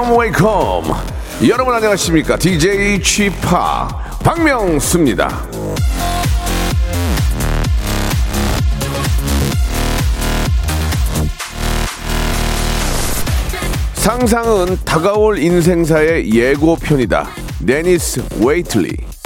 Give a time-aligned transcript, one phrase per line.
[0.00, 0.94] Welcome, welcome.
[1.46, 2.38] 여러분 안녕하십니까?
[2.38, 3.86] DJ 취파
[4.24, 5.28] 박명수입니다.
[13.92, 17.28] 상상은 다가올 인생사의 예고편이다.
[17.66, 19.19] 데니스 웨이틀리.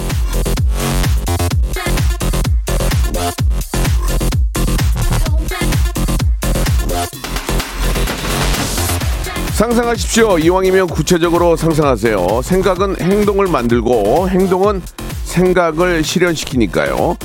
[9.54, 10.40] 상상하십시오.
[10.40, 12.42] 이왕이면 구체적으로 상상하세요.
[12.42, 14.82] 생각은 행동을 만들고 행동은
[15.26, 17.16] 생각을 실현시키니까요.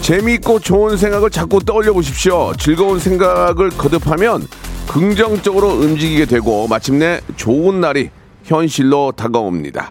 [0.00, 2.52] 재미있고 좋은 생각을 자꾸 떠올려 보십시오.
[2.56, 4.46] 즐거운 생각을 거듭하면
[4.86, 8.10] 긍정적으로 움직이게 되고 마침내 좋은 날이
[8.44, 9.90] 현실로 다가옵니다.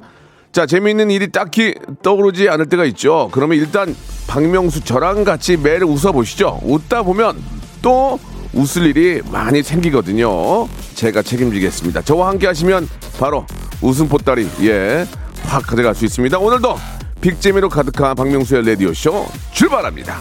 [0.53, 3.27] 자, 재미있는 일이 딱히 떠오르지 않을 때가 있죠.
[3.33, 3.93] 그러면 일단
[4.27, 6.61] 박명수 저랑 같이 매일 웃어보시죠.
[6.63, 7.35] 웃다 보면
[7.81, 8.17] 또
[8.53, 10.67] 웃을 일이 많이 생기거든요.
[10.95, 12.01] 제가 책임지겠습니다.
[12.01, 12.87] 저와 함께 하시면
[13.19, 13.45] 바로
[13.81, 15.05] 웃음 보따리, 예,
[15.43, 16.37] 확 가져갈 수 있습니다.
[16.37, 16.77] 오늘도
[17.21, 20.19] 빅재미로 가득한 박명수의 라디오쇼 출발합니다.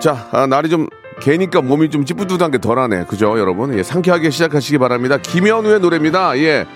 [0.00, 0.88] 자, 아, 날이 좀
[1.20, 3.04] 개니까 몸이 좀 찌뿌두한 게 덜하네.
[3.04, 3.76] 그죠, 여러분?
[3.78, 5.18] 예, 상쾌하게 시작하시기 바랍니다.
[5.18, 6.36] 김현우의 노래입니다.
[6.38, 6.66] 예,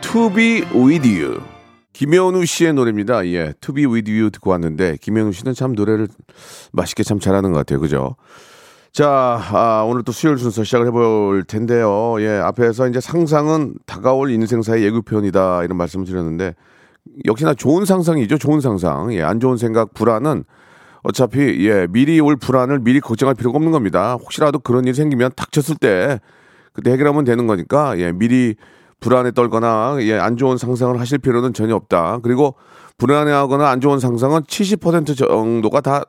[0.00, 1.40] To Be With You.
[1.98, 3.26] 김현우 씨의 노래입니다.
[3.26, 6.06] 예, To Be With You 듣고 왔는데 김현우 씨는 참 노래를
[6.70, 7.80] 맛있게 참 잘하는 것 같아요.
[7.80, 8.14] 그죠?
[8.92, 12.14] 자, 아, 오늘 또 수요일 순서 시작을 해볼 텐데요.
[12.20, 16.54] 예, 앞에서 이제 상상은 다가올 인생사의 예고편이다 이런 말씀을 드렸는데
[17.26, 18.38] 역시나 좋은 상상이죠.
[18.38, 19.12] 좋은 상상.
[19.14, 20.44] 예, 안 좋은 생각, 불안은
[21.02, 24.12] 어차피 예 미리 올 불안을 미리 걱정할 필요가 없는 겁니다.
[24.12, 26.20] 혹시라도 그런 일이 생기면 닥쳤을 때
[26.72, 28.54] 그때 해결하면 되는 거니까 예 미리
[29.00, 32.18] 불안에 떨거나 예 안 좋은 상상을 하실 필요는 전혀 없다.
[32.22, 32.54] 그리고
[32.98, 36.02] 불안해하거나 안 좋은 상상은 70% 정도가 다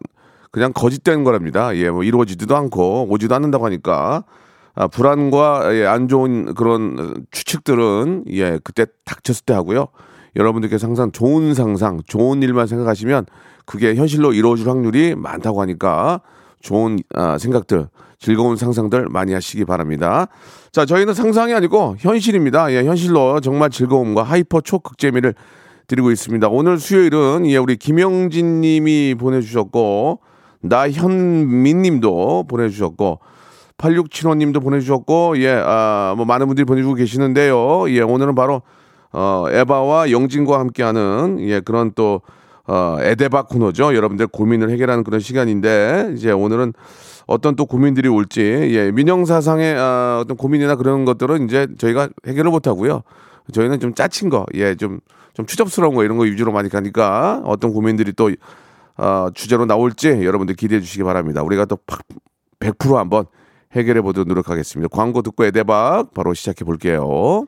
[0.52, 1.76] 그냥 거짓된 거랍니다.
[1.76, 4.24] 예, 뭐 이루어지지도 않고 오지도 않는다고 하니까
[4.74, 9.88] 아, 불안과 예, 안 좋은 그런 추측들은 예 그때 닥쳤을 때 하고요.
[10.36, 13.26] 여러분들께서 항상 좋은 상상, 좋은 일만 생각하시면
[13.66, 16.22] 그게 현실로 이루어질 확률이 많다고 하니까
[16.62, 17.88] 좋은 아, 생각들,
[18.20, 20.28] 즐거운 상상들 많이 하시기 바랍니다.
[20.72, 22.72] 자, 저희는 상상이 아니고 현실입니다.
[22.74, 25.34] 예, 현실로 정말 즐거움과 hyper 초극 재미를
[25.88, 26.48] 드리고 있습니다.
[26.50, 30.20] 오늘 수요일은 예, 우리 김영진 님이 보내주셨고,
[30.62, 33.20] 나현민 님도 보내주셨고,
[33.78, 37.90] 8675 님도 보내주셨고, 예, 아, 뭐 많은 분들이 보내주고 계시는데요.
[37.90, 38.62] 예, 오늘은 바로,
[39.12, 42.22] 어, 에바와 영진과 함께하는, 예, 그런 또,
[42.70, 43.96] 어, 에데바 코너죠.
[43.96, 46.74] 여러분들 고민을 해결하는 그런 시간인데, 이제 오늘은
[47.26, 52.68] 어떤 또 고민들이 올지, 예, 민영사상의 아, 어떤 고민이나 그런 것들은 이제 저희가 해결을 못
[52.68, 53.02] 하고요.
[53.54, 55.00] 저희는 좀 짜친 거, 예, 좀,
[55.34, 58.30] 좀 추접스러운 거 이런 거 위주로 많이 가니까 어떤 고민들이 또,
[58.98, 61.42] 어, 주제로 나올지 여러분들 기대해 주시기 바랍니다.
[61.42, 61.80] 우리가 또
[62.60, 63.26] 100% 한번
[63.72, 64.90] 해결해 보도록 노력하겠습니다.
[64.96, 67.48] 광고 듣고 에데박 바로 시작해 볼게요.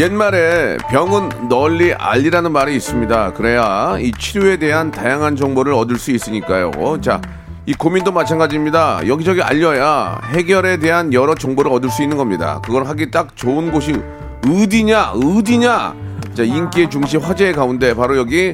[0.00, 3.34] 옛말에 병은 널리 알리라는 말이 있습니다.
[3.34, 6.70] 그래야 이 치료에 대한 다양한 정보를 얻을 수 있으니까요.
[7.02, 7.20] 자,
[7.66, 9.06] 이 고민도 마찬가지입니다.
[9.06, 12.62] 여기저기 알려야 해결에 대한 여러 정보를 얻을 수 있는 겁니다.
[12.64, 14.00] 그걸 하기 딱 좋은 곳이
[14.48, 15.94] 어디냐, 어디냐.
[16.32, 18.52] 자, 인기의 중심 화제의 가운데 바로 여기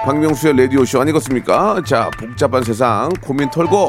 [0.00, 1.80] 박명수의 라디오쇼 아니겠습니까?
[1.86, 3.88] 자, 복잡한 세상 고민 털고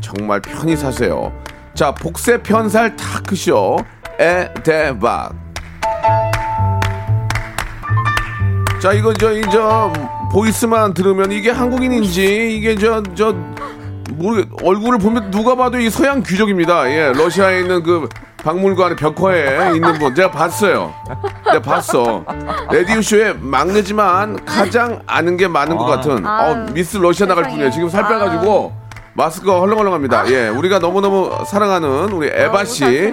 [0.00, 1.32] 정말 편히 사세요.
[1.74, 3.78] 자, 복세 편살 타크쇼
[4.20, 5.51] 에데박.
[8.82, 9.92] 자, 이거 저 이 저
[10.32, 13.34] voice만 들으면 이게 한국인인지 이게 저 저
[14.14, 16.90] 모르 얼굴을 보면 누가 봐도 이 서양 귀족입니다.
[16.90, 18.08] 예, 러시아에 있는 그
[18.42, 20.92] 박물관 벽화에 있는 분 제가 봤어요.
[21.46, 22.24] 내가 봤어.
[22.70, 27.70] 레디오 쇼의 막내지만 가장 아는 게 많은 것 같은 어, 미스 러시아 나갈 뻔이에요.
[27.70, 28.72] 지금 살 빼가지고
[29.14, 30.30] 마스크가 헐렁헐렁합니다.
[30.30, 33.12] 예, 우리가 너무너무 사랑하는 우리 에바 씨.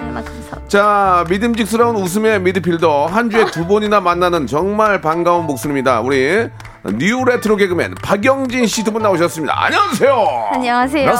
[0.68, 6.00] 자, 믿음직스러운 웃음의 미드필더 한 주에 두 번이나 만나는 정말 반가운 목소리입니다.
[6.00, 6.48] 우리
[6.94, 9.54] new retro 개그맨 박영진 씨 두 분 나오셨습니다.
[9.64, 10.48] 안녕하세요.
[10.52, 11.10] 안녕하세요.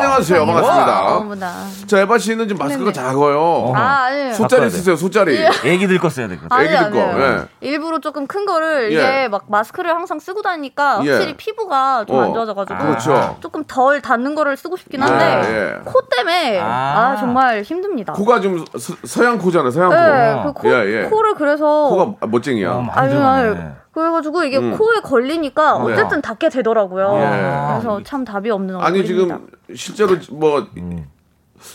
[0.00, 0.46] 어, 안녕하세요.
[0.46, 1.02] 반갑습니다.
[1.02, 1.52] 너무나.
[1.86, 3.72] 자, 에바 씨는 지금 마스크가 작아요.
[3.76, 4.32] 아, 아니에요.
[4.32, 4.70] 소짜리 바꿔야 돼.
[4.70, 5.38] 쓰세요, 소짜리.
[5.64, 6.62] 애기들 거 써야 될 것 같아.
[6.62, 7.46] 애기들 아니에요, 거, 아니에요.
[7.62, 7.68] 예.
[7.68, 8.96] 일부러 조금 큰 거를 예.
[8.96, 11.10] 이게 막 마스크를 항상 쓰고 다니니까 예.
[11.10, 12.22] 확실히 피부가 좀 어.
[12.22, 13.36] 안 좋아져가지고 그렇죠.
[13.40, 15.78] 조금 덜 닿는 거를 쓰고 싶긴 한데 예, 예.
[15.84, 17.16] 코 때문에 아, 아.
[17.20, 18.12] 정말 힘듭니다.
[18.14, 19.96] 코가 좀 서, 서양 코잖아요, 서양 코.
[19.96, 21.08] 네, 그 코, 예, 예.
[21.08, 22.70] 코를 그래서 코가 멋쟁이야.
[22.70, 23.60] 어, 아니, 많이 아니.
[23.92, 24.76] 그래가지고 이게 음.
[24.76, 25.92] 코에 걸리니까 네.
[25.92, 27.12] 어쨌든 닿게 되더라고요.
[27.16, 27.70] 예.
[27.72, 29.38] 그래서 참 답이 없는 아니 얼굴입니다.
[29.38, 30.68] 지금 실제로 뭐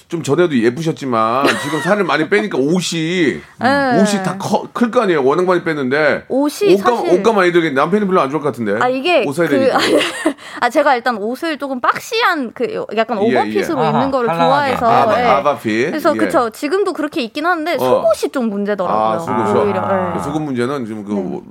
[0.07, 4.01] 좀 전에도 예쁘셨지만 지금 살을 많이 빼니까 옷이 네.
[4.01, 4.37] 옷이 다
[4.73, 5.23] 클 거 아니에요.
[5.23, 8.77] 워낙 많이 뺐는데 옷이 옷감 사실- 옷감 많이 들겠 남편이 별로 안 좋을 것 같은데.
[8.83, 9.77] 아 이게 옷 사야 그 되니까.
[10.61, 13.87] 아 제가 일단 옷을 조금 박시한 그 약간 예, 오버핏으로 예.
[13.87, 14.77] 입는 아하, 거를 한량하게.
[14.77, 15.25] 좋아해서 아바, 예.
[15.25, 15.85] 아바핏.
[15.91, 16.17] 그래서 예.
[16.17, 17.77] 그쵸 지금도 그렇게 입긴 하는데 어.
[17.79, 19.03] 속옷이 좀 문제더라고요.
[19.05, 19.63] 아, 속옷이요?
[19.63, 20.19] 오히려 예.
[20.21, 21.41] 속옷 문제는 지금 그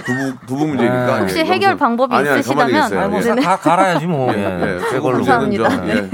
[0.00, 1.20] 부부 부부 문제니까.
[1.20, 2.92] 혹시 예, 해결 방법이 아니, 있으시다면.
[2.92, 3.22] 아니, 뭐 예.
[3.22, 4.32] 사- 다 갈아야지 뭐.
[4.34, 4.74] 예, 예.
[4.74, 4.78] 예.
[4.80, 5.16] 새 속옷 걸로.
[5.18, 5.88] 문제는 좀, 감사합니다.
[5.96, 6.10] 예.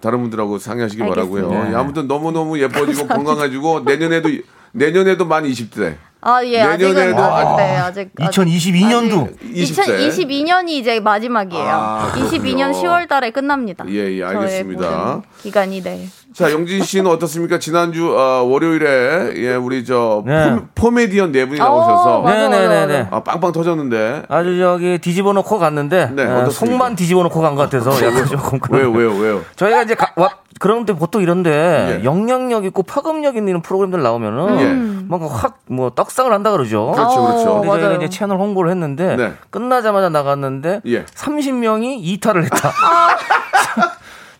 [0.00, 1.44] 다른 분들하고 상의하시기 바라고요.
[1.50, 1.72] 알겠습니다.
[1.72, 4.28] 예, 아무튼 너무 너무 예뻐지고 건강해지고 내년에도
[4.72, 5.96] 내년에도 만 20대.
[6.20, 10.08] 아예 아직은 내년에도 아직 아직- 네 아직 2022년도 20대.
[10.10, 11.64] 2022년이 이제 마지막이에요.
[11.64, 12.72] 아, 22년 그렇군요.
[12.82, 13.84] 10월 달에 끝납니다.
[13.88, 14.90] 예, 예, 알겠습니다.
[15.14, 16.08] 모든 기간이 네.
[16.38, 17.58] 자, 영진 씨는 어떻습니까?
[17.58, 20.54] 지난주 어, 월요일에 예, 우리 저 네.
[20.74, 23.02] 포, 포메디언 네 분이 나오셔서 어, 맞아, 네네네네.
[23.04, 24.22] 맞아, 아, 빵빵 터졌는데.
[24.28, 26.48] 아주 저기 뒤집어 놓고 갔는데 네, 어?
[26.48, 29.40] 속만 뒤집어 놓고 간 것 같아서 약간 조금 왜요, 왜요, 왜요?
[29.56, 30.28] 저희가 이제 가, 와,
[30.60, 32.04] 그런데 보통 이런데 예.
[32.04, 35.04] 영향력 있고 파급력 있는 프로그램들 나오면은 예.
[35.08, 36.92] 뭔가 확 뭐 떡상을 한다 그러죠.
[36.94, 37.50] 그렇죠, 그렇죠.
[37.50, 37.96] 어, 근데 저희가 맞아요.
[37.96, 39.32] 이제 채널 홍보를 했는데 네.
[39.50, 41.04] 끝나자마자 나갔는데 예.
[41.04, 42.72] 30명이 이탈을 했다.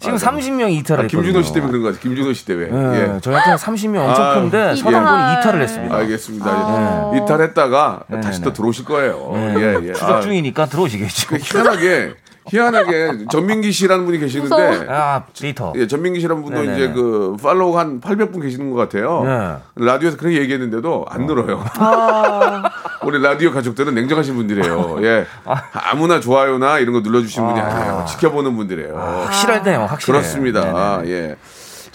[0.00, 1.22] 지금 30명이 이탈을 아, 했거든요.
[1.22, 2.00] 김준호 씨 때문에 그런 거 같아요.
[2.02, 2.68] 김준호 씨 때문에.
[2.96, 3.14] 예.
[3.16, 3.20] 예.
[3.20, 4.92] 저희한테는 30명 엄청 아, 큰데 이탈.
[4.92, 5.96] 30분이 이탈을 했습니다.
[5.96, 6.46] 알겠습니다.
[6.50, 7.10] 아.
[7.14, 7.18] 예.
[7.18, 8.26] 이탈했다가 네네네.
[8.26, 9.30] 다시 또 들어오실 거예요.
[9.34, 9.54] 네.
[9.56, 9.92] 예, 예.
[9.92, 11.28] 추적 아, 중이니까 들어오시겠죠.
[11.28, 12.14] 그 희한하게,
[12.50, 14.84] 희한하게 전민기 씨라는 분이 계시는데 무서워.
[14.88, 15.72] 아, 데이터.
[15.76, 16.76] 예, 전민기 씨라는 분도 네네네.
[16.76, 19.22] 이제 그 팔로우가 한 800분 계시는 것 같아요.
[19.24, 19.84] 네.
[19.86, 21.64] 라디오에서 그렇게 얘기했는데도 안 늘어요.
[21.78, 22.62] 아.
[23.04, 24.98] 우리 라디오 가족들은 냉정하신 분들이에요.
[25.02, 25.26] 예.
[25.72, 28.04] 아무나 좋아요나 이런 거 눌러주신 분이 아니에요.
[28.08, 28.94] 지켜보는 분들이에요.
[28.96, 30.18] 확실하네요, 확실해.
[30.18, 31.02] 그렇습니다.
[31.06, 31.36] 예.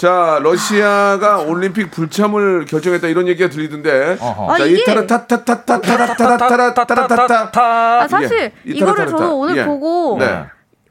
[0.04, 4.18] 자, 러시아가 올림픽 불참을 결정했다 이런 얘기가 들리던데.
[4.20, 4.58] 어허.
[4.58, 8.02] 자, 아, 이게- 이타라 타타타타타타타타타타.
[8.02, 9.08] 아 사실 예, 이거를.
[9.08, 9.64] 저도 오늘 예.
[9.66, 10.44] 보고 네.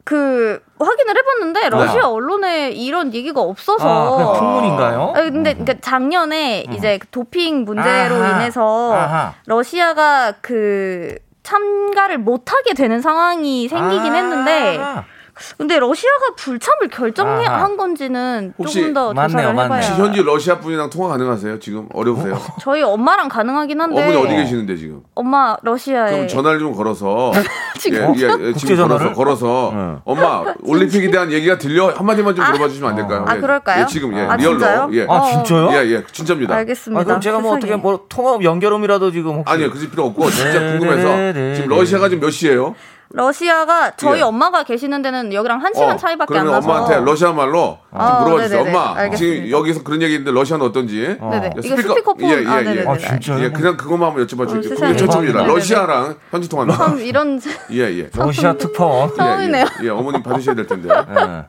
[0.05, 5.13] 그 확인을 해봤는데 러시아 언론에 이런 얘기가 아, 없어서 풍문인가요?
[5.15, 8.37] 아, 근데 그러니까 작년에 이제 그 도핑 문제로 아하.
[8.41, 9.35] 인해서 아하.
[9.45, 14.17] 러시아가 그 참가를 못하게 되는 상황이 생기긴 아.
[14.17, 14.81] 했는데
[15.57, 17.77] 근데 러시아가 불참을 결정한.
[17.77, 19.65] 건지는 조금 더 맞네요, 조사를 맞네요.
[19.65, 21.59] 해봐야 혹시 현지 러시아 분이랑 통화 가능하세요?
[21.59, 22.39] 지금 어려우세요?
[22.61, 25.03] 저희 엄마랑 가능하긴 한데 어머니 어디 계시는데 지금?
[25.15, 27.33] 엄마 러시아에 그럼 전화를 좀 걸어서
[27.81, 29.15] 지금 예, 예, 예, 지금 국제전화를?
[29.15, 29.97] 걸어서 걸어서 네.
[30.05, 33.25] 엄마 올림픽에 대한 얘기가 들려 한 마디만 좀 물어봐 주시면 안 될까요?
[33.27, 33.41] 아, 예.
[33.41, 33.83] 그럴까요?
[33.83, 34.91] 예, 지금 예, 아, real로 진짜요?
[34.93, 35.07] 예.
[35.09, 35.71] 아, 진짜요?
[35.73, 36.55] 예, 예, 진짜입니다.
[36.55, 37.01] 알겠습니다.
[37.01, 37.83] 아, 그럼 제가 뭐 어떻게 세상에.
[37.83, 41.71] 뭐 통화 연결음이라도 지금 혹시 아니요, 그럴 필요 없고 진짜 네, 궁금해서 네, 네, 지금
[41.71, 41.77] 네.
[41.77, 42.75] 러시아가 지금 몇 시예요?
[43.15, 44.23] 러시아가 저희 예.
[44.23, 48.21] 엄마가 계시는 데는 여기랑 한 시간 차이밖에 안 그러면 나서 엄마한테 러시아 말로 좀 아,
[48.25, 48.61] 물어봐 주세요.
[48.63, 49.17] 엄마, 알겠습니다.
[49.17, 51.17] 지금 여기서 그런 얘기인데 러시아는 어떤지?
[51.21, 51.51] 네네.
[51.57, 52.63] 예, 이거 스피커폰 예, 예, 아, 예.
[52.65, 52.89] 네네네.
[52.91, 53.45] 아, 진짜요?
[53.45, 54.63] 예, 그냥 그것만 한번 여쭤봐 어.
[54.63, 54.93] 세상에.
[54.93, 55.39] 그게 최초입니다.
[55.41, 55.55] 네네네.
[55.55, 56.79] 러시아랑 현지 통화입니다.
[56.85, 57.41] 참 이런
[57.73, 58.11] 예, 예.
[58.15, 59.11] 러시아 특파원.
[59.11, 59.67] 예, 처음이네요.
[59.83, 60.89] 예, 예, 어머님 받으셔야 될 텐데.
[60.89, 61.45] 예.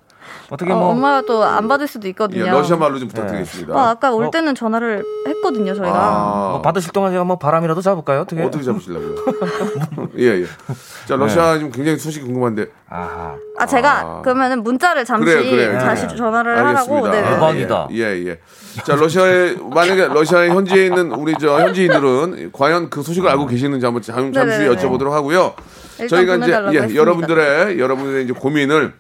[0.53, 2.45] 어떻게 어, 뭐 엄마가 또 안 받을 수도 있거든요.
[2.45, 3.73] 예, 러시아 말로 좀 부탁드리겠습니다.
[3.75, 5.93] 아, 아까 올 때는 전화를 했거든요 저희가.
[5.95, 8.21] 아, 뭐 받으실 동안 제가 뭐 바람이라도 잡을까요?
[8.21, 8.41] 어떻게?
[8.43, 9.15] 어떻게 잡으시려고요?
[10.19, 10.45] 예, 예.
[11.05, 12.67] 자, 러시아 지금 굉장히 소식이 궁금한데.
[12.89, 13.35] 아하.
[13.57, 14.21] 아 제가 아.
[14.21, 15.79] 그러면은 문자를 잠시 그래요, 그래요.
[15.79, 16.15] 다시 네.
[16.15, 17.07] 전화를 알겠습니다.
[17.07, 17.07] 하라고.
[17.09, 17.23] 네.
[17.23, 17.87] 대박이다.
[17.91, 18.39] 예, 예.
[18.83, 24.01] 자, 러시아에 만약에 러시아에 현지에 있는 우리 저 현지인들은 과연 그 소식을 알고 계시는지 한번
[24.01, 24.75] 잠, 잠시 네네네.
[24.75, 25.53] 여쭤보도록 하고요.
[26.09, 26.95] 저희가 이제 예, 했습니다.
[26.95, 28.93] 여러분들의 여러분들의 이제 고민을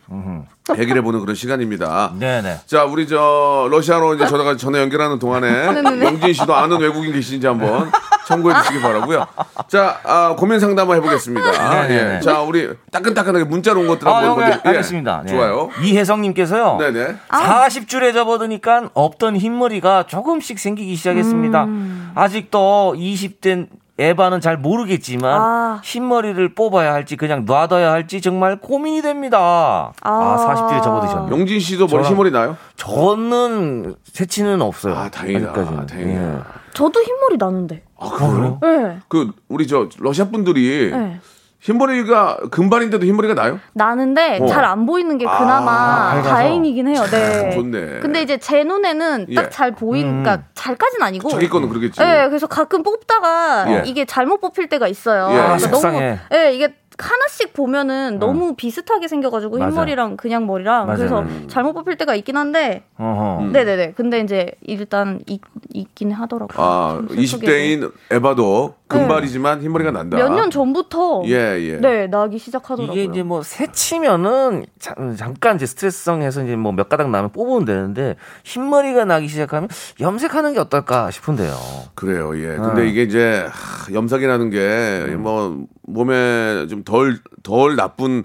[0.69, 2.13] 해결해 보는 그런 시간입니다.
[2.17, 2.59] 네네.
[2.65, 6.05] 자, 우리 저 러시아로 이제 전화가 전화 연결하는 동안에 네네네.
[6.05, 7.91] 영진 씨도 아는 외국인 계신지 한번
[8.27, 9.27] 참고해 주시기 바라고요.
[9.67, 11.81] 자, 아, 고민 상담 을 해보겠습니다.
[11.87, 12.15] 네네네.
[12.15, 12.19] 예.
[12.21, 14.69] 자, 우리 따끈따끈하게 문자로 온 것들 아, 한번 네, 먼저- 예.
[14.69, 15.23] 알겠습니다.
[15.25, 15.33] 네.
[15.33, 15.69] 좋아요.
[15.81, 16.77] 이혜성님께서요.
[16.79, 17.15] 네네.
[17.29, 21.63] 40줄에 접어드니까 없던 흰머리가 조금씩 생기기 시작했습니다.
[21.65, 22.11] 음.
[22.15, 23.67] 아직도 20대
[23.99, 25.81] 에바는 잘 모르겠지만 아.
[25.83, 29.93] 흰머리를 뽑아야 할지 그냥 놔둬야 할지 정말 고민이 됩니다.
[30.01, 30.55] 아, 아.
[30.55, 31.31] 40줄에 접어드셨네요.
[31.39, 32.57] 영진 씨도 머리 흰머리 나요?
[32.75, 34.95] 저는 새치는 없어요.
[34.95, 35.51] 아, 다행이다.
[35.51, 35.85] 아직까지는.
[35.85, 36.21] 다행이다.
[36.21, 36.39] 예.
[36.73, 37.83] 저도 흰머리 나는데.
[37.99, 38.59] 아, 그래요?
[38.63, 38.99] 네.
[39.07, 41.19] 그 우리 저 러시아 분들이 네.
[41.63, 43.59] 흰머리가 금발인데도 흰머리가 나요?
[43.73, 44.45] 나는데 어.
[44.47, 46.29] 잘 안 보이는 게 아, 그나마 밝아서.
[46.29, 47.03] 다행이긴 해요.
[47.11, 47.51] 네.
[47.51, 47.99] 좋네.
[47.99, 49.35] 근데 이제 제 눈에는 예.
[49.35, 51.29] 딱잘 보이니까 잘까지는 아니고.
[51.29, 51.99] 자기 거는 그러겠지.
[51.99, 53.83] 네, 그래서 가끔 뽑다가 예.
[53.85, 55.27] 이게 잘못 뽑힐 때가 있어요.
[55.29, 55.33] 예.
[55.33, 56.19] 그러니까 아, 속상해.
[56.33, 59.71] 예, 이게 하나씩 보면은 너무 비슷하게 생겨가지고 맞아.
[59.71, 60.97] 흰머리랑 그냥 머리랑 맞아요.
[60.97, 61.45] 그래서 음.
[61.49, 63.47] 잘못 뽑힐 때가 있긴 한데 어허.
[63.51, 65.41] 네네네 근데 이제 일단 있,
[65.73, 67.51] 있긴 하더라고요 아, 좀 슬프게도.
[67.51, 70.17] 20대인 에바도 금발이지만 흰머리가 난다.
[70.17, 71.77] 몇 년 전부터 예, 예.
[71.79, 77.09] 네 나기 시작하더라고요 이게 이제 뭐 새치면은 자- 잠깐 이제 스트레스성해서 이제 뭐 몇 가닥
[77.09, 79.69] 나면 뽑으면 되는데 흰머리가 나기 시작하면
[79.99, 81.53] 염색하는 게 어떨까 싶은데요.
[81.95, 82.55] 그래요, 예.
[82.57, 82.83] 근데 어.
[82.83, 85.21] 이게 이제 하, 염색이라는 게 음.
[85.21, 88.23] 뭐 몸에 좀덜덜 나쁜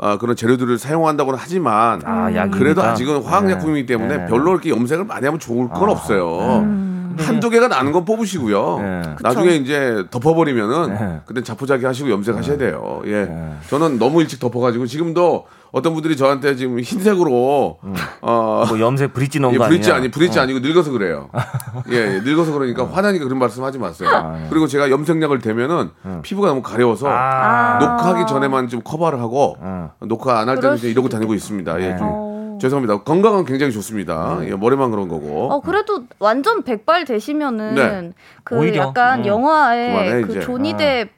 [0.00, 2.30] 아, 그런 재료들을 사용한다고는 하지만 아.
[2.50, 3.94] 그래도 아직은 화학약품이기 네.
[3.96, 4.26] 때문에 네.
[4.26, 6.64] 별로 이렇게 염색을 많이 하면 좋을 건 아, 없어요.
[7.18, 8.78] 한두 개가 나는 건 뽑으시고요.
[8.80, 9.02] 네.
[9.20, 11.20] 나중에 이제 덮어버리면은 네.
[11.26, 13.02] 그때 자포자기 하시고 염색하셔야 돼요.
[13.06, 13.28] 예.
[13.68, 17.78] 저는 너무 일찍 덮어가지고 지금도 어떤 분들이 저한테 지금 흰색으로
[18.22, 19.92] 어, 뭐 염색 브릿지 넣은 예, 거 브릿지?
[19.92, 20.42] 아니 브릿지 어.
[20.42, 21.28] 아니고 늙어서 그래요.
[21.92, 24.08] 예, 예, 늙어서 그러니까 화나니까 그런 말씀하지 마세요.
[24.10, 24.46] 아, 예.
[24.48, 25.90] 그리고 제가 염색약을 대면은
[26.22, 27.78] 피부가 너무 가려워서 아.
[27.80, 29.90] 녹화하기 전에만 좀 커버를 하고 어.
[30.06, 31.80] 녹화 안 할 때는 이제 이러고 다니고 있습니다.
[31.82, 31.96] 예, 네.
[31.98, 32.37] 좀 어.
[32.58, 33.02] 죄송합니다.
[33.04, 34.38] 건강은 굉장히 좋습니다.
[34.44, 35.50] 예, 머리만 그런 거고.
[35.52, 38.12] 어 그래도 완전 백발 되시면은 네.
[38.44, 38.82] 그 오히려.
[38.88, 39.26] 약간 음.
[39.26, 40.40] 영화에 그만해, 그 이제.
[40.40, 40.76] 조니 아.
[40.76, 41.08] 뎁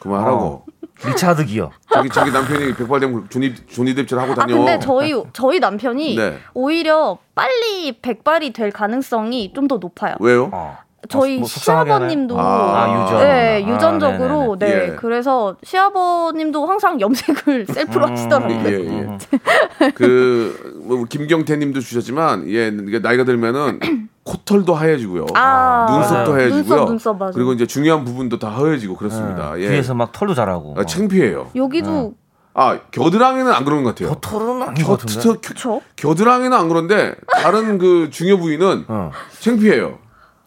[0.00, 0.64] 그만하라고.
[1.06, 1.70] 리차드 기어.
[1.92, 4.56] 자기 자기 남편이 백발되면 조니 조니 뎁질 하고 아 다녀.
[4.56, 6.38] 근데 저희 저희 남편이 네.
[6.54, 10.14] 오히려 빨리 백발이 될 가능성이 좀 더 높아요.
[10.20, 10.50] 왜요?
[10.52, 10.78] 어.
[11.08, 12.52] 저희 뭐 속상하게 시아버님도 하나요?
[12.52, 13.18] 아, 유전.
[13.20, 14.86] 네 아, 유전적으로 네네네.
[14.86, 14.96] 네 예.
[14.96, 18.12] 그래서 시아버님도 항상 염색을 셀프로 음.
[18.12, 18.58] 하시더라고요.
[18.66, 19.18] 예,
[19.82, 19.92] 예.
[19.94, 23.80] 그뭐 김경태님도 주셨지만 예 나이가 들면은
[24.24, 25.26] 코털도 하얘지고요.
[25.34, 26.42] 아, 눈썹도 맞아요.
[26.42, 26.76] 하얘지고요.
[26.76, 27.32] 눈썹, 눈썹, 맞아요.
[27.34, 29.58] 그리고 이제 중요한 부분도 다 하얘지고 그렇습니다.
[29.58, 29.68] 예.
[29.68, 30.74] 뒤에서 막 털도 자라고.
[30.78, 31.50] 아, 창피해요.
[31.54, 32.14] 여기도
[32.54, 34.16] 아 겨드랑이는 안 그런 것 같아요.
[34.20, 35.20] 털은 겨, 것 같은데.
[35.20, 35.80] 저, 겨, 그쵸?
[35.96, 39.10] 겨드랑이는 안 그런데 다른 그 중요 부위는 어.
[39.40, 39.98] 창피해요.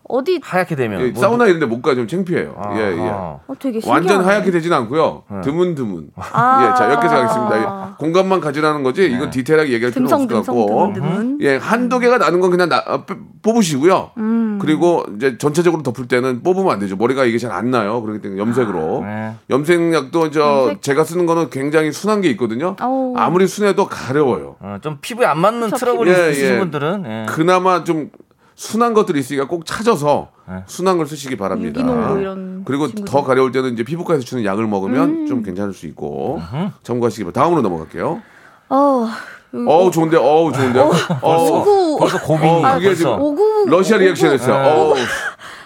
[0.10, 2.56] 어디 하얗게 되면 예, 뭐 사우나 이런데 못 가좀 창피해요.
[2.58, 3.10] 아, 예, 예.
[3.10, 3.40] 아.
[3.48, 3.56] 어.
[3.88, 5.24] 완전 하얗게 되진 않고요.
[5.44, 6.10] 드문드문.
[6.16, 6.64] 아.
[6.72, 7.60] 예, 자 여기까지 가겠습니다.
[7.62, 9.06] 예, 공감만 가지라는 거지.
[9.06, 10.94] 이건 디테일하게 얘기할 필요는 듬성 없을 것 같고.
[10.94, 11.38] 드문 드문.
[11.42, 14.12] 예, 한두 개가 나는 건 그냥 나, 어, 빼- 뽑으시고요.
[14.18, 14.60] 음.
[14.62, 16.96] 그리고 이제 전체적으로 덮을 때는 뽑으면 안 되죠.
[16.96, 18.02] 머리가 이게 잘 안 나요.
[18.02, 19.02] 그렇기 때문에 염색으로.
[19.04, 19.34] 네.
[19.50, 20.82] 염색약도 저 염색?
[20.82, 22.76] 제가 쓰는 거는 굉장히 순한 게 있거든요.
[22.80, 23.14] 아우.
[23.18, 24.56] 아무리 순해도 가려워요.
[24.60, 26.60] 어, 좀 피부에 안 맞는 저 트러블이 피부- 예, 있으신 예.
[26.60, 27.26] 분들은 예.
[27.30, 28.10] 그나마 좀
[28.58, 30.64] 순한 것들이 있으니까 꼭 찾아서 네.
[30.66, 31.80] 순한 걸 쓰시기 바랍니다.
[31.80, 33.06] 유기농 뭐 이런 그리고 친구들.
[33.06, 35.28] 더 가려울 때는 이제 피부과에서 주는 약을 먹으면 음.
[35.28, 36.42] 좀 괜찮을 수 있고
[36.82, 37.40] 참고하시기 바랍니다.
[37.42, 38.20] 다음으로 넘어갈게요.
[38.70, 39.08] 어,
[39.54, 40.80] 어우 좋은데, 어우 좋은데.
[41.22, 42.96] 어우, 오구 벌써 고민이 어, 그게 벌써.
[42.96, 44.56] 지금 오구 러시아 리액션 했어요.
[44.56, 44.96] 어우,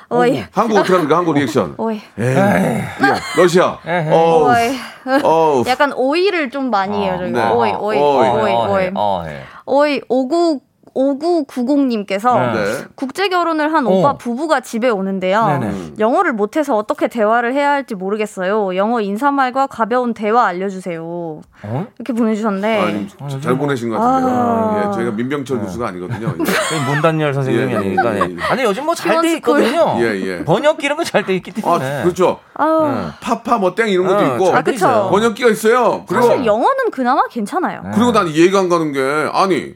[0.10, 1.15] 어이 한국 어떻게 합니까?
[1.17, 1.75] 한국 리액션.
[1.77, 3.77] 어이 에이, 야, 러시아.
[4.12, 4.75] 어우, 어이
[5.24, 5.63] 어우.
[5.65, 7.41] 약간 ой를 좀 많이 해요 저희 네.
[7.50, 7.72] ой.
[7.72, 7.98] ой.
[7.98, 8.43] ой 어,
[8.74, 8.91] ой 해.
[8.95, 9.43] 어, 해.
[9.65, 10.60] 오이 오구
[10.95, 12.63] 5990님께서 네.
[12.63, 12.86] 네.
[12.95, 13.89] 국제 결혼을 한 어.
[13.89, 15.45] 오빠 부부가 집에 오는데요.
[15.60, 15.93] 네네.
[16.00, 18.75] 영어를 못해서 어떻게 대화를 해야 할지 모르겠어요.
[18.75, 21.01] 영어 인사말과 가벼운 대화 알려주세요.
[21.63, 21.88] 어?
[21.98, 22.81] 이렇게 보내주셨는데.
[22.81, 24.36] 아니, 잘 보내신 것 같은데요.
[24.36, 24.86] 아.
[24.89, 26.33] 예, 저희가 민병철 교수가 아니거든요.
[26.69, 28.15] 저희 문단열 선생님이 예, 아니니까.
[28.15, 28.24] 예, 예.
[28.24, 28.36] 예.
[28.50, 29.36] 아니 요즘 뭐 잘 돼.
[29.36, 29.95] 있거든요.
[30.00, 30.43] 예, 예.
[30.45, 32.03] 번역기 이런 거 잘 돼 있기 아, 때문에.
[32.03, 32.39] 그렇죠.
[32.55, 32.91] 아유.
[33.21, 34.71] 파파 뭐 땡 이런 것도 어, 있고 그쵸.
[34.71, 35.10] 있어요.
[35.10, 36.03] 번역기가 있어요.
[36.07, 37.81] 그리고 사실 영어는 그나마 괜찮아요.
[37.93, 39.00] 그리고 난 이해가 안 가는 게
[39.33, 39.74] 아니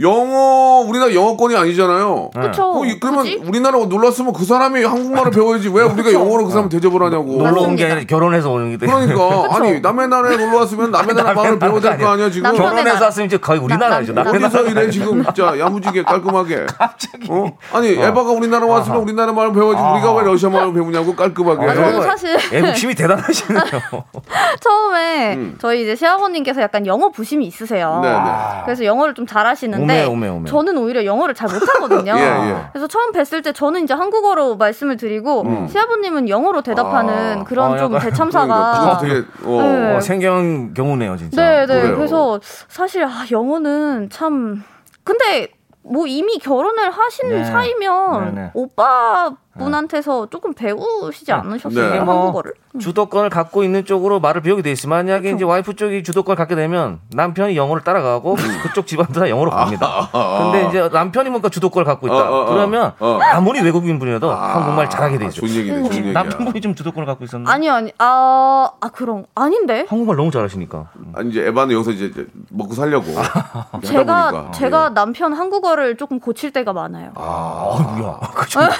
[0.00, 2.30] 영어 우리나라 영어권이 아니잖아요.
[2.32, 2.72] 그쵸.
[2.72, 3.42] 어, 이- 그러면 굳이?
[3.44, 7.32] 우리나라 놀러 왔으면 그 사람이 한국말을 배워야지 왜 우리가 영어로 그 사람 대접을 하냐고.
[7.42, 7.84] 놀러 온 게.
[7.86, 11.98] 아니라 결혼해서 오는 게 그러니까 아니 남의 나라에 놀러 왔으면 남의 나라 말을 배워야 될
[11.98, 12.44] 거 아니야 지금.
[12.44, 13.06] 남편의 결혼해서 나라.
[13.06, 14.12] 왔으면 이제 거의 우리나라죠.
[14.14, 14.70] 남- 남의 어디서 나라.
[14.82, 16.66] 이래 지금 진짜 야무지게 깔끔하게.
[16.78, 17.26] 갑자기.
[17.28, 17.46] 어?
[17.72, 21.66] 아니 에바가 우리나라 왔으면 우리나라 말을 배워야지 우리가 왜 러시아 말을 배우냐고 깔끔하게.
[21.68, 23.62] 아, 저는 어, 사실 애국심이 대단하시네요.
[24.60, 25.58] 처음에 음.
[25.60, 27.98] 저희 이제 시아버님께서 약간 영어 부심이 있으세요.
[28.02, 28.18] 네, 네.
[28.64, 30.50] 그래서 영어를 좀 잘하시는데 오메, 오메, 오메.
[30.50, 32.12] 저는 오히려 영어를 잘 못하거든요.
[32.18, 32.56] 예, 예.
[32.72, 37.44] 그래서 처음 뵀을 때 저는 이제 한국어로 말씀을 드리고 시아버님은 영어로 대답하는 아.
[37.44, 39.62] 그런 어, 좀 대참사가 되게 어.
[39.62, 39.96] 네.
[39.96, 41.42] 어, 생경 경우네요, 진짜.
[41.42, 41.80] 네, 네.
[41.80, 41.96] 그래요.
[41.96, 44.62] 그래서 사실 아, 영어는 참
[45.04, 45.48] 근데
[45.82, 47.44] 뭐 이미 결혼을 하신 네.
[47.44, 48.50] 사이면 네, 네.
[48.54, 52.00] 오빠 분한테서 조금 배우시지 않으셨어요 네.
[52.00, 52.54] 뭐 한국어를?
[52.78, 57.00] 주도권을 갖고 있는 쪽으로 말을 배우게 돼 있으면 만약에 이제 와이프 쪽이 주도권을 갖게 되면
[57.12, 60.08] 남편이 영어를 따라가고 그쪽 집안도 다 영어로 갑니다.
[60.12, 62.16] 근데 이제 남편이 뭔가 주도권을 갖고 있다.
[62.16, 62.46] 어, 어, 어.
[62.54, 63.18] 그러면 어.
[63.32, 65.40] 아무리 외국인 분이라도 한국말 잘하게 돼 아, 있어요.
[65.40, 66.12] 좋은 얘기네, 좋은 얘기야.
[66.12, 69.24] 남편분이 좀 주도권을 갖고 있었는데 아니요, 아니, 아, 아, 그럼.
[69.34, 69.86] 아닌데?
[69.88, 70.90] 한국말 너무 잘하시니까.
[71.14, 73.06] 아니 이제 에바는 여기서 이제 먹고 살려고
[73.82, 74.50] 제가, 보니까.
[74.52, 74.94] 제가 예.
[74.94, 77.10] 남편 한국어를 조금 고칠 때가 많아요.
[77.16, 78.20] 아, 아이고야.
[78.34, 78.76] 그 정도요?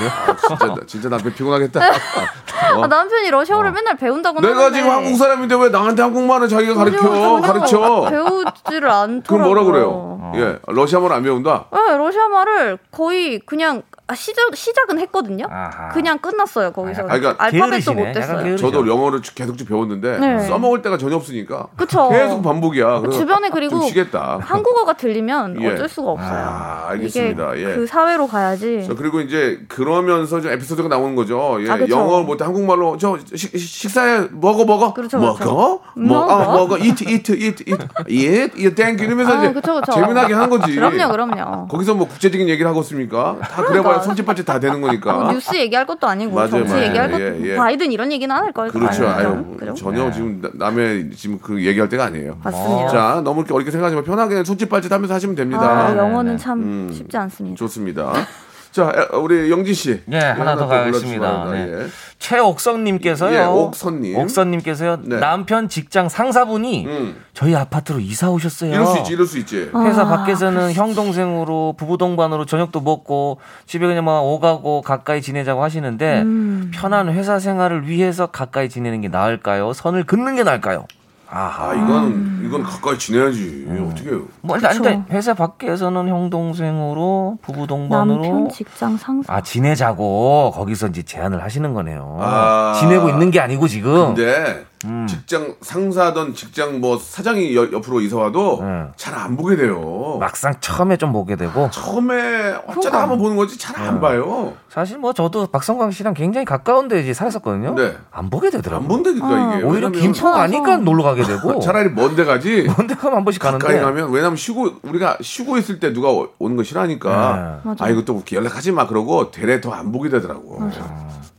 [0.49, 1.81] 진짜 진짜 남편 피곤하겠다.
[2.77, 2.83] 어?
[2.83, 8.07] 아, 남편이 러시아어를 맨날 배운다고 내가 지금 한국 사람인데 왜 나한테 한국말을 자기가 가르쳐 가르쳐?
[8.11, 9.23] 배우지를 않더라고요.
[9.27, 10.33] 그럼 뭐라 그래요?
[10.35, 11.67] 예, 러시아말 안 배운다.
[11.73, 15.45] 네, 러시아 말을 거의 그냥 아, 시작, 시작은 했거든요.
[15.50, 15.91] 아하.
[15.91, 17.03] 그냥 끝났어요, 거기서.
[17.03, 17.93] 아, 그러니까 알파벳도.
[17.93, 18.57] 못 됐어요.
[18.57, 20.38] 저도 영어를 계속 좀 배웠는데 네.
[20.49, 22.09] 써먹을 때가 전혀 없으니까 그쵸.
[22.09, 23.00] 계속 반복이야.
[23.00, 24.38] 그래서 주변에 그리고 좀 쉬겠다.
[24.41, 25.69] 한국어가 들리면 예.
[25.75, 26.38] 어쩔 수가 없어요.
[26.38, 27.55] 아, 알겠습니다.
[27.57, 27.75] 이게 예.
[27.75, 28.87] 그 사회로 가야지.
[28.87, 31.59] 자, 그리고 이제 그러면서 좀 에피소드가 나오는 거죠.
[31.61, 31.79] 예, 아.
[31.91, 34.95] 영어 못해 한국말로 저 식, 식사에 먹어 먹어.
[34.95, 35.35] 그렇죠, 먹어?
[35.35, 35.81] 그렇죠.
[35.97, 36.33] 먹어?
[36.33, 36.79] 아, 먹어?
[36.79, 37.87] eat eat eat eat.
[38.09, 39.93] eat eat thank you 이러면서 아, 이제 그쵸, 그쵸.
[39.93, 40.75] 재미나게 한 거지.
[40.75, 41.69] 그럼요, 그럼요.
[41.69, 43.37] 거기서 뭐 국제적인 얘기를 하고 있습니까?
[43.43, 45.12] 다 그래봐야 손짓발짓 다 되는 거니까.
[45.12, 46.87] 뭐 뉴스 얘기할 것도 아니고 맞아요, 정치 맞아요.
[46.87, 47.57] 얘기할 것도 예, 예.
[47.57, 48.71] 바이든 이런 얘기는 안 할 거예요.
[48.73, 49.07] 그렇죠.
[49.09, 49.45] 아유?
[49.76, 52.38] 전혀 지금 나- 남의 지금 그 얘기할 때가 아니에요.
[52.43, 52.88] 맞습니다.
[52.88, 54.02] 자, 너무 이렇게 어렵게 생각하지 마.
[54.02, 55.61] 편하게 손짓발짓 하면서 하시면 됩니다.
[55.88, 56.90] 아, 영어는 네, 참 음.
[56.93, 57.57] 쉽지 않습니다.
[57.57, 58.12] 좋습니다.
[58.71, 60.01] 자, 에, 우리 영진 씨.
[60.13, 61.51] 예, 하나 더 골라주시기 가겠습니다.
[61.53, 61.73] 네.
[61.85, 61.87] 예.
[62.19, 63.35] 최옥성님께서요.
[63.35, 64.17] 예, 옥선님.
[64.19, 64.99] 옥선님께서요.
[65.05, 65.21] 네.
[65.21, 67.17] 남편 직장 상사분이 음.
[67.33, 68.73] 저희 아파트로 이사 오셨어요.
[68.73, 69.71] 이럴 수 있지, 이럴 수 있지.
[69.75, 75.63] 회사 아, 밖에서는 형 동생으로 부부 동반으로 저녁도 먹고 집에 그냥 막 오가고 가까이 지내자고
[75.63, 76.71] 하시는데 음.
[76.75, 79.73] 편한 회사 생활을 위해서 가까이 지내는 게 나을까요?
[79.73, 80.87] 선을 긋는 게 나을까요?
[81.30, 83.67] 아, 이건 이건 가까이 지내야지.
[83.91, 84.23] 어떻게 해요?
[84.41, 84.82] 뭐 일단 그쵸.
[84.82, 89.32] 근데 회사 밖에서는 형 동생으로 부부 동반으로 남편 직장 상사.
[89.32, 92.17] 아 지내자고 거기서 이제 제안을 하시는 거네요.
[92.21, 92.75] 아.
[92.80, 94.14] 지내고 있는 게 아니고 지금.
[94.14, 95.06] 근데 음.
[95.08, 98.84] 직장 상사든 직장 뭐 사장이 여- 옆으로 이사 와도 네.
[98.97, 100.17] 잘안 보게 돼요.
[100.21, 104.54] 막상 처음에 좀 보게 되고 처음에 어쩌다 한번 보는 거지 잘안 봐요.
[104.69, 107.75] 사실 뭐 저도 박성광 씨랑 굉장히 가까운데 이제 살았었거든요.
[107.75, 107.97] 네.
[108.10, 108.84] 안 보게 되더라고요.
[108.84, 109.64] 안 본다니까 이게.
[109.64, 112.69] 오히려 김포 가니까 놀러 가게 되고 차라리 먼데 가지.
[112.76, 116.28] 먼데 가면 한 번씩 가는데 가까이 가면 왜냐면 쉬고 우리가 쉬고 있을 때 누가 오-
[116.38, 117.75] 오는 거 싫어하니까 네.
[117.78, 120.71] 아 이거 또 연락하지 마 그러고 대래 더안 보게 되더라고.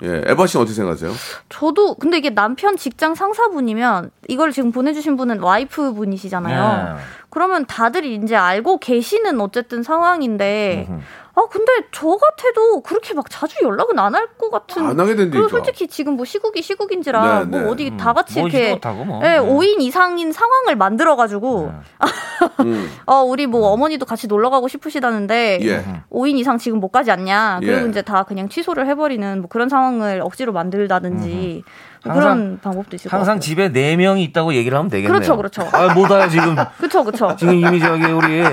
[0.03, 1.11] 예, 에바 씨는 어떻게 생각하세요?
[1.49, 6.95] 저도 근데 이게 남편 직장 상사분이면 이걸 지금 보내주신 분은 와이프 분이시잖아요.
[6.95, 7.01] 네.
[7.31, 10.99] 그러면 다들 이제 알고 계시는 어쨌든 상황인데 음흠.
[11.35, 14.83] 아 근데 저 같아도 그렇게 막 자주 연락은 안 할 것 같은.
[14.83, 15.31] 안 하게 된다니까.
[15.31, 17.67] 그리고 솔직히 지금 뭐 시국이 시국인지라 네, 뭐 네.
[17.67, 19.19] 어디 다 같이 이렇게 못하고 뭐.
[19.21, 19.39] 네, 네.
[19.39, 21.71] 5인 이상인 상황을 만들어 가지고
[22.61, 25.83] 음, 어 우리 뭐 어머니도 같이 놀러 가고 싶으시다는데 예.
[26.11, 27.59] 5인 이상 지금 못 가지 않냐.
[27.61, 27.89] 그리고 예.
[27.89, 33.09] 이제 다 그냥 취소를 해버리는 뭐 그런 상황을 억지로 만들다든지 뭐 항상- 그런 방법도 있을
[33.11, 33.39] 것 항상 같아요.
[33.41, 35.13] 집에 네 명이 있다고 얘기를 하면 되겠네요.
[35.13, 35.67] 그렇죠, 그렇죠.
[35.71, 36.55] 아, 못 와요 지금.
[36.79, 37.35] 그쵸, 그쵸.
[37.37, 38.43] 지금 이미 저기 우리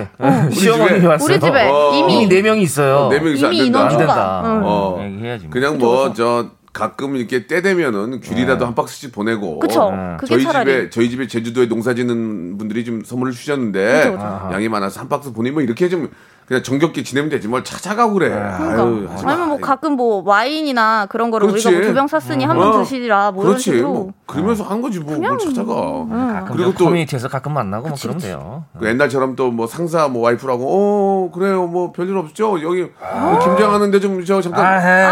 [0.53, 1.27] 시어머님이 집에- 왔어요.
[1.35, 1.93] 우리 집에 어.
[1.95, 3.09] 이미 네 명이 있어요.
[3.11, 3.67] 네 명이서 안 이미.
[3.67, 3.85] 안 된다.
[3.95, 4.43] 인원수가.
[4.47, 4.61] 응.
[4.65, 4.99] 어.
[5.05, 5.45] 얘기해야지.
[5.45, 5.51] 뭐.
[5.53, 9.61] 그냥 뭐저 가끔 이렇게 때 되면은 귤이라도 한 박스씩 보내고.
[9.61, 9.91] 그쵸.
[9.93, 10.17] 네.
[10.19, 10.71] 그게 저희 차라리.
[10.71, 14.51] 집에 저희 집에 제주도에 농사짓는 분들이 좀 선물을 주셨는데 그쵸, 그쵸.
[14.53, 16.11] 양이 많아서 한 박스 보내면 이렇게 좀
[16.47, 18.29] 그냥 정겹게 지내면 되지 뭘 찾아가고 그래.
[18.29, 18.83] 그러니까.
[18.83, 19.31] 아유, 하지 마.
[19.33, 21.67] 아니면 뭐 가끔 뭐 와인이나 그런 거를 그렇지.
[21.67, 22.79] 우리가 뭐 두 병 샀으니 한병 어.
[22.85, 23.65] 드시라 뭐 이런 그렇지.
[23.65, 23.89] 식으로.
[23.93, 25.75] 뭐 그러면서 한 거지 뭐 뭘 찾아가.
[25.75, 28.65] 가끔 그리고 저 또- 커뮤니티에서 가끔 만나고 뭐 그러면 돼요.
[28.79, 32.83] 그 옛날처럼 또 뭐 상사 뭐 와이프라고 어 그래요 뭐 별일 없죠 여기
[33.21, 35.07] 뭐 김장하는데 좀 저 잠깐 아, 해.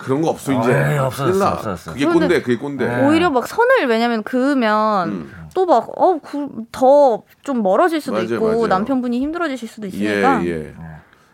[0.00, 1.48] 그런 거 없어 이제 에이, 없어졌어, 큰일 나.
[1.52, 1.92] 없어졌어.
[1.92, 5.47] 그게 꼰대 그게 꼰대 오히려 막 선을 왜냐면 그으면 음.
[5.58, 6.20] 또 막 어
[6.72, 8.66] 더 좀 멀어질 수도 맞아요, 있고 맞아요.
[8.68, 10.44] 남편분이 힘들어지실 수도 있으니까.
[10.44, 10.74] 예 예.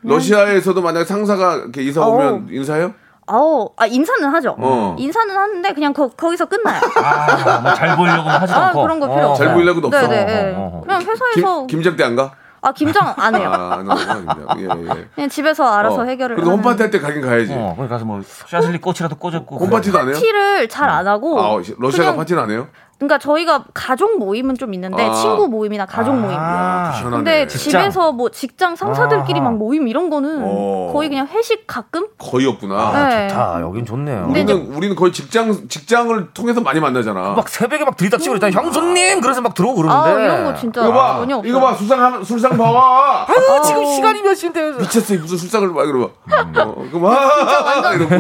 [0.03, 2.43] 러시아에서도 만약 상사가 이렇게 이사 오면 어우.
[2.51, 2.95] 인사해요?
[3.27, 4.55] 아우 아 인사는 하죠.
[4.59, 4.97] 어.
[4.99, 6.81] 인사는 하는데 그냥 거, 거기서 끝나요.
[6.97, 8.83] 아, 뭐잘 보이려고 하지 아 않고.
[8.83, 9.31] 그런 거 필요 어.
[9.31, 9.47] 없어요.
[9.47, 10.07] 잘 보이려고도 없어.
[10.09, 10.55] 네네.
[10.55, 10.81] 어, 어, 어.
[10.83, 12.33] 그냥 회사에서 김 김장대 안 가?
[12.61, 13.51] 아 김장 안 해요.
[13.53, 14.59] 아, 안.
[14.59, 15.09] 예, 예.
[15.15, 16.37] 그냥 집에서 알아서 어, 해결을.
[16.37, 16.63] 그래도 하는.
[16.65, 17.53] 홈파티 할 때 가긴 가야지.
[17.55, 19.57] 어, 거기 가서 뭐 샤슬리 꽃이라도 꽂았고.
[19.59, 20.15] 홈파티도 안 해요?
[20.15, 21.41] 파티를 잘 안 하고.
[21.41, 22.69] 아, 러시아가 그냥- 파티는 안 해요?
[22.97, 25.13] 그러니까 저희가 가족 모임은 좀 있는데 아.
[25.13, 26.37] 친구 모임이나 가족 모임.
[26.39, 26.93] 아.
[27.11, 27.83] 근데 직장.
[27.83, 29.51] 집에서 뭐 직장 상사들끼리 아하.
[29.51, 30.91] 막 모임 이런 거는 어.
[30.93, 32.07] 거의 그냥 회식 가끔?
[32.19, 33.09] 거의 없구나.
[33.09, 33.29] 네.
[33.29, 33.61] 좋다.
[33.63, 34.27] 여긴 좋네요.
[34.33, 37.33] 근데 우리는 우리는 거의 직장 직장을 통해서 많이 만나잖아.
[37.35, 40.11] 막 새벽에 막 들이닥치고 일단 형수님 그래서 막 들어오고 그러는데.
[40.11, 41.51] 아 이런 거 진짜 이거 봐, 전혀 없어요.
[41.51, 43.27] 이거 봐, 술상 술상 봐봐.
[43.29, 44.73] 아유 지금 시간이 몇 시인데.
[44.79, 48.15] 미쳤어 무슨 술상을 봐 이러고 어, 그럼 아 이러고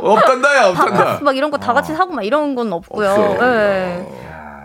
[0.00, 1.18] 없단다야 다, 없단다.
[1.22, 3.07] 막 이런 거 다 같이 사고 막 이런 건 없고요.
[3.10, 3.44] 없어.
[3.44, 4.06] 네.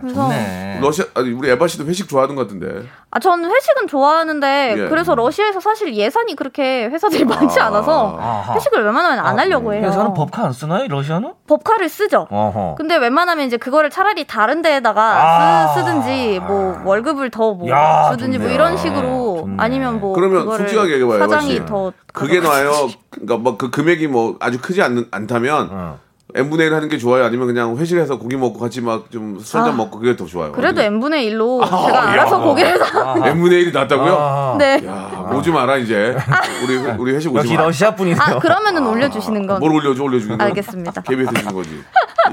[0.04, 0.80] 그래서 좋네.
[0.82, 2.86] 러시아 아니 우리 에바 씨도 회식 좋아하는 것 같은데.
[3.10, 4.90] 아, 전 회식은 좋아하는데 예.
[4.90, 8.54] 그래서 러시아에서 사실 예산이 그렇게 회사들이 많지 않아서 아하.
[8.54, 9.88] 회식을 웬만하면 안 하려고 해요.
[9.88, 10.88] 회사는 법카 안 쓰나요?
[10.90, 11.34] 러시아는?
[11.48, 12.28] 법카를 쓰죠.
[12.30, 12.76] 어허.
[12.78, 15.68] 근데 웬만하면 이제 그거를 차라리 다른 데에다가 아.
[15.70, 18.56] 쓰, 쓰든지 뭐 월급을 더뭐 야, 주든지 뭐 좋네.
[18.56, 19.56] 이런 식으로 좋네.
[19.58, 21.66] 아니면 뭐 그러면 솔직하게 얘기해 봐요, 사장이 에바 씨.
[21.66, 22.90] 더 그게 나요.
[23.10, 26.00] 그러니까 뭐그 금액이 뭐 아주 크지 않, 않다면 어.
[26.36, 27.26] N분의 1 하는 게 좋아요.
[27.26, 29.78] 아니면 그냥 회식해서 고기 먹고 같이 막 좀 술 한잔 아.
[29.78, 30.52] 먹고 그게 더 좋아요.
[30.52, 32.10] 그래도 n분의 1로 제가 야.
[32.12, 33.16] 알아서 고기를 사.
[33.28, 34.16] n분의 1이 낫다고요?
[34.20, 34.56] 아.
[34.58, 34.82] 네.
[34.86, 36.16] 야 오지 마라 이제
[36.64, 37.62] 우리 우리 회식 오지 역시 마.
[37.64, 38.20] 러시아 분이네요.
[38.22, 40.44] 아 그러면은 올려주시는 건 뭘 올려줘 올려주는 거.
[40.46, 41.02] 알겠습니다.
[41.02, 41.84] KBS 주는 거지.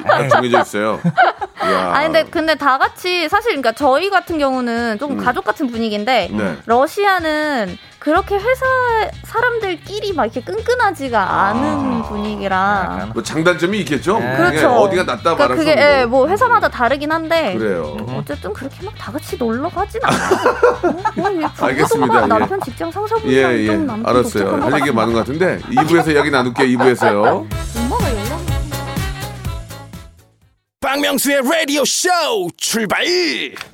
[0.07, 0.99] 딱 정해져 있어요.
[1.63, 1.93] 야.
[1.95, 6.37] 아 근데 근데 다 같이 사실 그러니까 저희 같은 경우는 좀 가족 같은 분위기인데 음.
[6.39, 6.57] 네.
[6.65, 8.65] 러시아는 그렇게 회사
[9.25, 11.49] 사람들끼리 막 이렇게 끈끈하지가 아.
[11.49, 13.11] 않은 분위기라.
[13.13, 14.19] 뭐 장단점이 있겠죠.
[14.19, 14.37] 네.
[14.39, 14.71] 그렇죠.
[14.71, 16.05] 어디가 낫다 그러니까 말할 수 그게 예.
[16.07, 17.97] 뭐 회사마다 다르긴 한데 그래요.
[18.19, 20.21] 어쨌든 그렇게 막 다 같이 놀러 가진 않아요.
[21.15, 22.23] 뭐, 뭐, 알겠습니다.
[22.23, 22.27] 예.
[22.27, 23.67] 남편 직장 상사분이랑 예, 예.
[23.67, 24.47] 좀 남편 알았어요.
[24.63, 25.13] 할것 얘기가 많은.
[25.13, 26.67] 것 같은데 2부에서 이야기 나눌게요.
[26.79, 27.47] 2부에서요.
[30.91, 32.09] 박명수의 라디오 쇼
[32.57, 33.05] 출발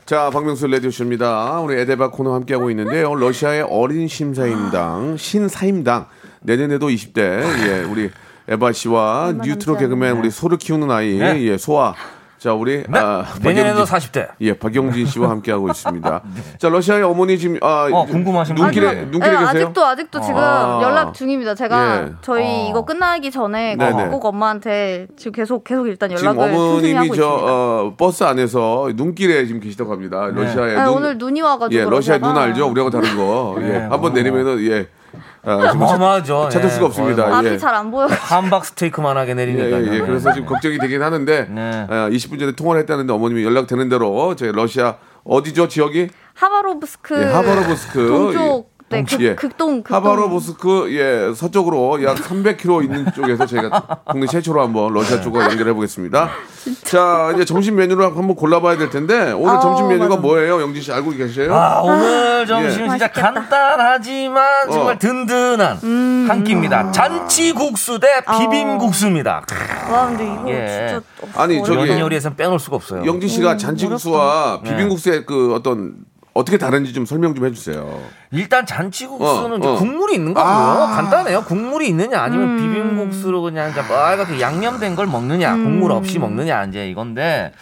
[0.05, 1.61] 자, 박명수 레디오 쇼입니다.
[1.61, 3.15] 우리 에데바 코너 함께하고 있는데요.
[3.15, 6.09] 러시아의 어린 심사임당, 신사임당.
[6.43, 8.11] 내년에도 20대, 예, 우리
[8.49, 11.41] 에바 씨와 뉴트로 개그맨 우리 소를 키우는 아이, 네.
[11.45, 11.95] 예, 소아.
[12.39, 12.99] 자, 우리, 네.
[12.99, 14.29] 아, 내년에도 박영진- 40대.
[14.43, 16.23] 예, 박영진 씨와 함께 하고 있습니다.
[16.59, 19.11] 자, 러시아의 어머니 지금, 아, 어, 궁금하신 눈길에, 분들.
[19.11, 19.49] 눈길에 네, 계세요?
[19.49, 20.81] 아직도 아직도 지금 아.
[20.83, 21.55] 연락 중입니다.
[21.55, 22.13] 제가 예.
[22.21, 22.69] 저희 어.
[22.71, 24.09] 이거 끝나기 전에 네네.
[24.09, 27.53] 꼭 엄마한테 지금 계속 계속 일단 지금 연락을 틈틈이 어머님이 하고 저, 있습니다.
[27.53, 30.27] 어, 버스 안에서 눈길에 지금 계시다고 합니다.
[30.33, 30.95] 러시아의 네, 눈.
[30.95, 32.67] 오늘 눈이 와가지고 예, 러시아 눈 알죠?
[32.69, 33.57] 우리하고 다른 거.
[33.61, 34.15] 예, 네, 한번 어.
[34.15, 34.89] 내리면은, 예.
[35.47, 36.49] 아, 좀 어마어마하죠.
[36.51, 36.73] 찾을 예.
[36.75, 37.25] 수가 없습니다.
[37.25, 37.59] 거의 앞이 예.
[37.59, 38.07] 잘 안 보여.
[38.07, 39.81] 함박 스테이크만하게 예, 내리니까.
[39.81, 40.01] 예, 예.
[40.01, 41.87] 그래서 지금 걱정이 되긴 하는데 네.
[41.89, 46.09] 어, 20분 전에 통화를 했다는데 어머님이 연락되는 대로 저희 러시아 어디죠 지역이?
[46.35, 48.09] 하바로브스크 예, 하바로브스크.
[48.09, 49.03] 동쪽 네.
[49.03, 49.35] 극, 예.
[49.35, 55.51] 극동 극동 하바로브스크 예 서쪽으로 약 300km 있는 쪽에서 저희가 국내 최초로 한번 러시아 쪽과
[55.51, 56.31] 연결해 보겠습니다.
[56.85, 60.21] 자 이제 점심 메뉴를 한번 골라봐야 될 텐데 오늘 아우, 점심 메뉴가 맞아.
[60.21, 61.53] 뭐예요, 영진 씨 알고 계세요?
[61.53, 63.33] 아, 오늘 점심은 진짜 맛있겠다.
[63.33, 64.99] 간단하지만 정말 어.
[64.99, 66.27] 든든한 음.
[66.29, 66.93] 한 끼입니다.
[66.93, 69.43] 잔치국수 대 비빔국수입니다.
[69.91, 70.87] 와 근데 이거 예.
[70.89, 71.01] 진짜
[71.35, 73.05] 아니, 저기- 면 요리에서는 빼놓을 수가 없어요.
[73.05, 74.71] 영진 씨가 잔치국수와 네.
[74.71, 75.95] 비빔국수의 그 어떤
[76.37, 78.01] 어떻게 다른지 좀 설명 좀 해주세요.
[78.31, 79.77] 일단 잔치국수는 어, 어.
[79.77, 80.53] 국물이 있는 거고요.
[80.53, 80.87] 아.
[80.95, 81.43] 간단해요.
[81.45, 82.57] 국물이 있느냐 아니면 음.
[82.59, 87.53] 비빔국수로 그냥 이제 빨갛게 양념된 걸 먹느냐, 국물 없이 먹느냐 이제 이건데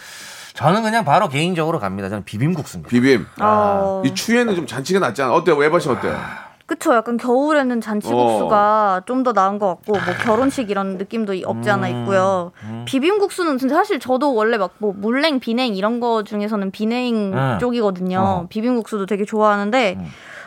[0.53, 2.09] 저는 그냥 바로 개인적으로 갑니다.
[2.09, 2.89] 저는 비빔국수입니다.
[2.89, 3.25] 비빔.
[3.41, 5.33] 어, 이 추위에는 좀 잔치가 낫지 않아?
[5.33, 5.61] 어때요?
[5.63, 6.17] 에바 씨 어때요?
[6.65, 7.79] 그쵸 약간 겨울에는 어.
[7.79, 12.01] 잔치국수가 좀 더 나은 것 같고 뭐 결혼식 이런 느낌도 없지 않아 음.
[12.01, 12.51] 있고요
[12.85, 17.57] 비빔국수는 진짜 사실 저도 원래 막 뭐 물냉 비냉 이런 거 중에서는 비냉 음.
[17.59, 18.47] 쪽이거든요 어.
[18.49, 19.97] 비빔국수도 되게 좋아하는데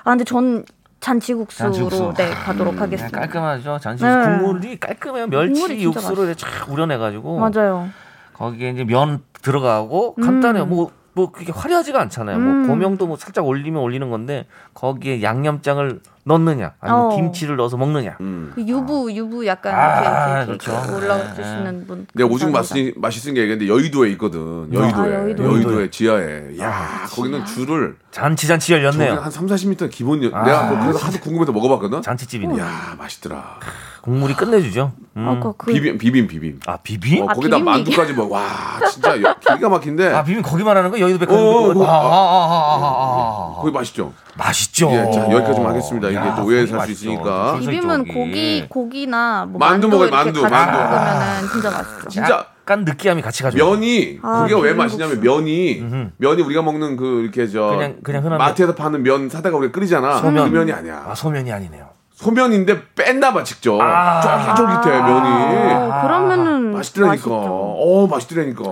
[0.04, 0.64] 아 근데 전
[1.00, 2.14] 잔치국수로 잔치국수.
[2.16, 3.78] 네 가도록 그냥 하겠습니다 깔끔하죠.
[3.78, 4.10] 잔치 네.
[4.24, 5.28] 국물이 깔끔해요.
[5.28, 7.88] 멸치 육수를 쫙 우려내가지고 맞아요
[8.34, 10.66] 거기에 이제 면 들어가고 간단해요.
[10.66, 12.36] 뭐, 뭐 그렇게 화려하지가 않잖아요.
[12.36, 12.42] 음.
[12.60, 17.16] 뭐 고명도 뭐 살짝 올리면 올리는 건데 거기에 양념장을 넣느냐 아니면 어.
[17.16, 18.16] 김치를 넣어서 먹느냐.
[18.20, 18.52] 음.
[18.54, 20.92] 그 유부 유부 약간 아, 이렇게, 이렇게, 그렇죠.
[20.92, 22.50] 이렇게 올라주시는 분 내가 오죽.
[22.52, 24.72] 맛있, 맛있은 게 얘기했는데 여의도에 있거든.
[24.72, 25.16] 여의도에.
[25.16, 25.42] 아, 여의도.
[25.44, 26.58] 여의도에 지하에.
[26.60, 29.14] 야, 거기는 줄을 잔치 잔치 열렸네요.
[29.14, 30.44] 한 3, 40m 기본 여- 아.
[30.44, 32.00] 내가 뭐 그래서 하도 궁금해서 먹어봤거든.
[32.02, 32.62] 잔치집이네요.
[32.62, 33.58] 야, 맛있더라.
[34.08, 34.92] 국물이 끝내주죠.
[35.16, 35.28] 음.
[35.28, 36.60] 아까 그 비빔 비빔 비빔.
[36.66, 37.22] 아 비빔?
[37.22, 38.30] 어, 아, 거기다 비빔 만두까지 먹.
[38.32, 38.42] 와,
[38.90, 40.12] 진짜 여- 기가 막힌데.
[40.14, 41.38] 아 비빔 거기 말하는 거 여의도 백화점.
[41.44, 43.60] 어, 어, 아, 어, 아, 아, 아, 아, 아.
[43.60, 44.12] 거기 맛있죠.
[44.36, 44.90] 맛있죠.
[44.92, 46.08] 예, 자, 여기까지만 하겠습니다.
[46.08, 47.10] 이게 야, 또 오해를 살수 맛있죠.
[47.10, 47.58] 있으니까.
[47.60, 48.08] 줄 비빔은.
[48.08, 50.78] 고기 고기나 뭐 만두 먹어요, 만두, 같이 만두.
[50.78, 52.08] 먹으면은 진짜 맛있어.
[52.08, 53.56] 진짜 약간 느끼함이 같이 가죠.
[53.56, 54.72] 면이 아, 그게 왜.
[54.74, 56.10] 맛있냐면 면이 음흠.
[56.18, 60.18] 면이 우리가 먹는 그 이렇게 저 그냥- 그냥 흔한 마트에서 파는 면 사다가 우리가 끓이잖아.
[60.18, 60.50] 소면.
[60.50, 61.04] 그 면이 아니야.
[61.08, 61.88] 아 소면이 아니네요.
[62.18, 64.20] 소면인데 뺐나 봐 직접 아.
[64.20, 67.28] 쫄깃쫄깃해 면이 어, 그러면은 맛있더라니까.
[67.30, 67.32] 맛있죠.
[67.32, 68.64] 어, 맛있더라니까.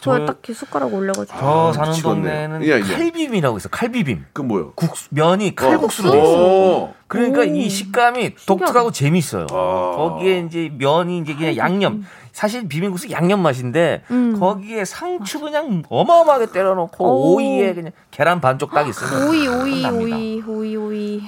[0.00, 1.38] 저에 저- 딱히 숟가락 올려가지고.
[1.38, 2.14] 저 사는 미치겠네.
[2.14, 2.80] 동네는 예, 예.
[2.80, 3.68] 칼비빔이라고 있어.
[3.68, 4.24] 칼비빔.
[4.32, 4.72] 그 뭐요?
[4.74, 6.30] 국수 면이 칼국수로 돼 있어.
[6.30, 6.94] 오.
[7.08, 7.44] 그러니까 오.
[7.44, 9.46] 이 식감이 독특하고 재밌어요.
[9.50, 9.94] 아.
[9.96, 12.04] 거기에 이제 면이 이제 그냥 양념.
[12.32, 14.38] 사실 비빔국수 양념 맛인데 음.
[14.40, 17.34] 거기에 상추 그냥 어마어마하게 때려놓고 오.
[17.34, 19.84] 오이에 그냥 계란 반쪽 딱 있으면 오이 오이.
[19.86, 21.22] 오이 오이 오이.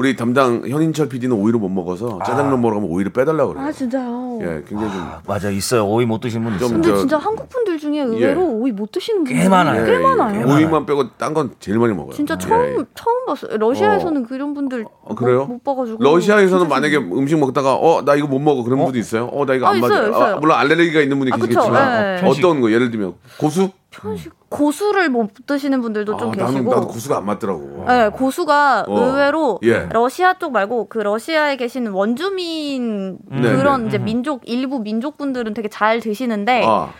[0.00, 3.66] 우리 담당 현인철 PD는 오이를 못 먹어서 짜장면 먹으러 가면 오이를 빼달라고 그래요.
[3.66, 4.38] 아 진짜요.
[4.40, 5.02] 예, 굉장히 좀.
[5.26, 5.84] 맞아 있어요.
[5.86, 6.68] 오이 못 드시는 분 있어요.
[6.70, 9.84] 좀 근데 저- 진짜 한국 분들 중에 의외로 오이 못 드시는 분들이 꽤 많아요.
[9.84, 10.40] 꽤 예, 많아요.
[10.40, 10.50] 예.
[10.54, 12.14] 오이만 빼고 딴 건 제일 많이 먹어요.
[12.14, 12.84] 진짜 예, 처음 예.
[12.94, 13.58] 처음 봤어요.
[13.58, 15.40] 러시아에서는 그런 분들 어, 그래요?
[15.44, 16.02] 못, 못 봐가지고.
[16.02, 19.26] 러시아에서는 진짜 만약에 음식 먹다가 어 나 이거 못 먹어 그런 분도 있어요.
[19.26, 19.94] 어 나 이거 아, 안 맞아.
[19.96, 20.34] 있어요, 있어요.
[20.36, 21.46] 아, 물론 알레르기가 있는 분이 아, 그쵸.
[21.48, 22.26] 계시겠지만 예.
[22.26, 23.68] 어떤 거 예를 들면 고수?
[23.90, 26.74] 편식 고수를 못 드시는 분들도 좀 아, 나는 계시고.
[26.74, 27.84] 나도 고수가 안 맞더라고.
[27.88, 29.00] 네, 고수가 어.
[29.00, 29.88] 의외로 예.
[29.92, 33.88] 러시아 쪽 말고 그 러시아에 계신 원주민 네, 그런 네.
[33.88, 36.90] 이제 민족 일부 민족분들은 되게 잘 드시는데 아,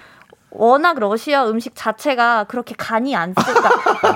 [0.51, 3.69] 워낙 러시아 음식 자체가 그렇게 간이 안 쓰니까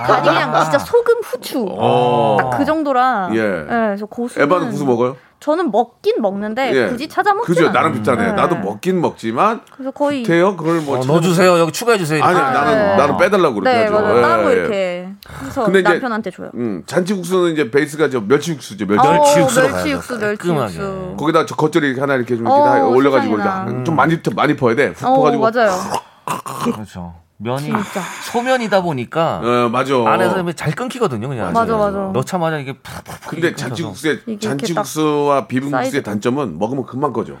[0.03, 2.37] 간이 그냥 진짜 소금 후추 어.
[2.41, 3.29] 딱그 정도라.
[3.33, 3.41] 예.
[3.41, 5.15] 네, 그래서 고수는 에바는 고수 먹어요?
[5.45, 6.87] 저는 먹긴 먹는데 예.
[6.87, 7.65] 굳이 찾아 먹진 그죠?
[7.69, 7.73] 않아요.
[7.73, 8.25] 나랑 비슷하네.
[8.25, 8.31] 네.
[8.31, 10.57] 나도 먹긴 먹지만 그래서 거의 돼요?
[10.57, 11.59] 그걸 뭐 어, 찾아 넣어주세요.
[11.59, 12.23] 여기 추가해 주세요.
[12.23, 12.51] 아니 이렇게.
[12.51, 12.95] 나는 네.
[12.97, 13.93] 나는 빼달라고 그렇게 네, 하죠.
[13.93, 14.21] 맞아요.
[14.23, 14.59] 따로 예, 예.
[14.59, 15.09] 이렇게
[15.45, 16.49] 해서 근데 이제- 남편한테 줘요.
[16.55, 18.87] 음, 잔치국수는 이제 베이스가 저 멸치육수죠.
[18.87, 19.07] 멸치.
[19.07, 20.19] 어, 멸치 육수로 멸치 가야 육수, 돼요.
[20.29, 20.73] 멸치 깔끔하게.
[20.73, 21.15] 육수.
[21.19, 23.35] 거기다 저 겉절이 하나 이렇게 좀 이렇게 어, 다 올려가지고.
[23.35, 24.87] 이렇게 좀 많이 많이 퍼야 돼.
[24.95, 25.43] 훅 어, 퍼가지고.
[25.51, 25.71] 맞아요.
[26.73, 27.13] 그렇죠.
[27.37, 28.01] 면이 진짜.
[28.31, 29.93] 소면이다 보니까 어, 맞아.
[30.07, 31.27] 안에서 잘 끊기거든요.
[31.27, 31.51] 그냥.
[31.51, 32.11] 맞아, 맞아.
[32.13, 36.11] 넣자마자 이게 푹푹 근데 잔치국수의 이게 이렇게 잔치국수와 비빔국수의 사이드가.
[36.11, 37.33] 단점은 먹으면 금방 꺼져.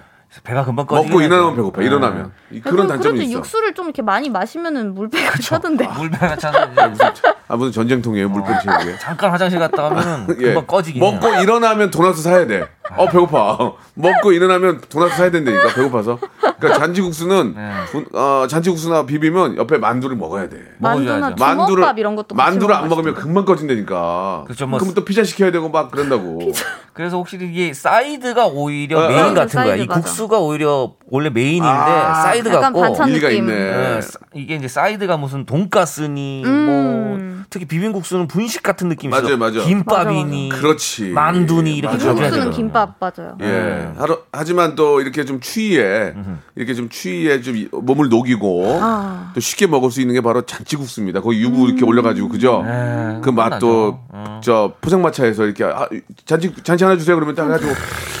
[0.43, 1.27] 배가 금방 꺼지긴 먹고 해요.
[1.29, 1.79] 일어나면 배고파.
[1.79, 1.85] 네.
[1.87, 3.39] 일어나면 이 그런 그래도 단점이 그래도 있어.
[3.39, 5.87] 육수를 좀 이렇게 많이 마시면은 물배가 차던데.
[5.87, 7.11] 물 배가 차서 이제
[7.47, 8.97] 아 무슨 전쟁통이에요 물병 채우게.
[8.99, 10.45] 잠깐 화장실 갔다 오면 예.
[10.47, 11.41] 금방 꺼지긴 먹고 해요.
[11.41, 12.67] 일어나면 도넛 사야 돼.
[12.97, 13.57] 어 배고파.
[13.95, 16.19] 먹고 일어나면 도넛 사야 된다니까 배고파서.
[16.59, 17.71] 그러니까 잔치국수는 네.
[17.91, 20.57] 분- 어, 잔치국수나 비비면 옆에 만두를 먹어야 돼.
[20.79, 21.33] 만두나.
[21.35, 24.43] 주먹밥 이런 것도 만두를 안 먹으면 금방 꺼진다니까.
[24.45, 26.39] 그렇죠, 뭐 그럼 또 피자 시켜야 되고 막 그런다고.
[26.93, 29.33] 그래서 확실히 이게 사이드가 오히려 어, 메인 어.
[29.33, 29.75] 같은 거야.
[29.75, 29.99] 이 맞아.
[30.01, 33.29] 국수가 오히려 원래 main인데 아, 사이드 같고 일리가.
[33.31, 33.53] 있네.
[33.97, 36.65] 예, 사- 이게 이제 사이드가 무슨 돈가스니 음.
[36.65, 39.11] 뭐 특히 비빔국수는 분식 같은 느낌이.
[39.11, 39.63] 맞아요, 맞아요.
[39.65, 41.09] 김밥이니 그렇지.
[41.09, 42.35] 만두니 이렇게 맞아, 가져야 맞아.
[42.35, 42.51] 국수는.
[42.75, 43.37] 김밥 맞아요.
[43.41, 43.45] 예.
[43.45, 43.91] 네.
[43.97, 46.13] 하루, 하지만 또 이렇게 좀 추위에
[46.55, 49.31] 이렇게 좀 추위에 좀 이- 몸을 녹이고 아.
[49.33, 51.21] 또 쉽게 먹을 수 있는 게 바로 잔치국수입니다.
[51.21, 52.63] 거기 유부 이렇게 올려가지고 그죠?
[52.65, 54.41] 네, 그 맛도 끝나죠.
[54.43, 55.87] 저 포장마차에서 이렇게 아,
[56.25, 57.71] 잔치 잔치 하나 주세요 그러면 딱 해가지고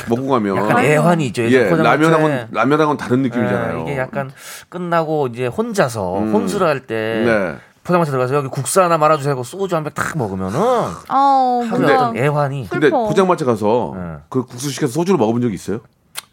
[0.09, 1.43] 먹고 가면 약간 애환이 있죠.
[1.43, 1.83] 예 포장마차에.
[1.97, 3.79] 라면하고는 라면하고는 다른 느낌이잖아요.
[3.79, 4.31] 예, 이게 약간
[4.69, 6.33] 끝나고 이제 혼자서 음.
[6.33, 7.55] 혼술을 할때 네.
[7.85, 11.93] 포장마차 들어가서 여기 국수 하나 말아주세요 하고 소주 한 병 딱 먹으면은 어, 하루 뭔가
[12.09, 13.07] 어떤 애환이 근데 슬퍼.
[13.07, 14.01] 포장마차 가서 네.
[14.29, 15.79] 그 국수 시켜서 소주를 먹어본 적 있어요?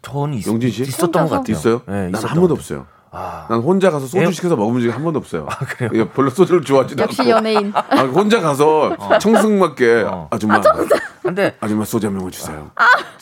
[0.00, 0.82] 전 있, 영진 씨?
[0.82, 1.36] 있었던 것 혼자서?
[1.36, 1.56] 같아요.
[1.56, 1.82] 있어요?
[1.86, 2.86] 네, 난 있었던 한 번도 것 없어요.
[3.14, 5.46] 아, 난 혼자 가서 소주 애- 시켜서 먹어본 적이 한 번도 없어요.
[5.76, 5.90] 그래요?
[5.94, 7.30] 예, 별로 소주를 좋아하지도 역시 않고.
[7.30, 7.70] 연예인.
[7.74, 10.28] 아, 혼자 가서 청승맞게 어.
[10.30, 10.60] 아줌마
[11.22, 12.70] 근데 아줌마 소주 한 병만 주세요.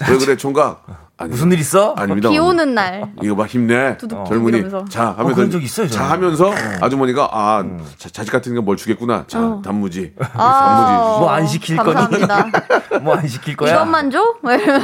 [0.08, 0.86] 왜 그래 총각?
[1.20, 1.92] 아니, 무슨 일 있어?
[1.98, 2.30] 아닙니다.
[2.30, 2.38] 비.
[2.38, 3.12] 오는 날.
[3.22, 4.86] 이거 봐 힘내 두둑 젊은이 이러면서.
[4.88, 6.06] 자 하면서 그런 적 있어요, 저는.
[6.06, 7.62] 자 하면서 아주머니가 아
[7.98, 9.60] 자, 식 같은 거뭘 주겠구나 자 어.
[9.62, 11.92] 단무지 아, 뭐안 시킬 거니?
[11.92, 12.50] 감사합니다.
[13.02, 13.74] 뭐안 시킬 거야?
[13.74, 14.22] 이것만 줘?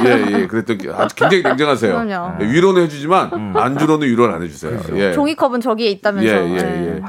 [0.05, 2.35] 예예 그랬던 게 아주 굉장히 냉정하세요 그럼요.
[2.41, 5.13] 예, 위로는 해주지만 안주로는 위로를 안 해주세요 예.
[5.13, 6.27] 종이컵은 저기에 있다면서.
[6.29, 6.95] 예, 예, 네.
[6.97, 7.01] 예.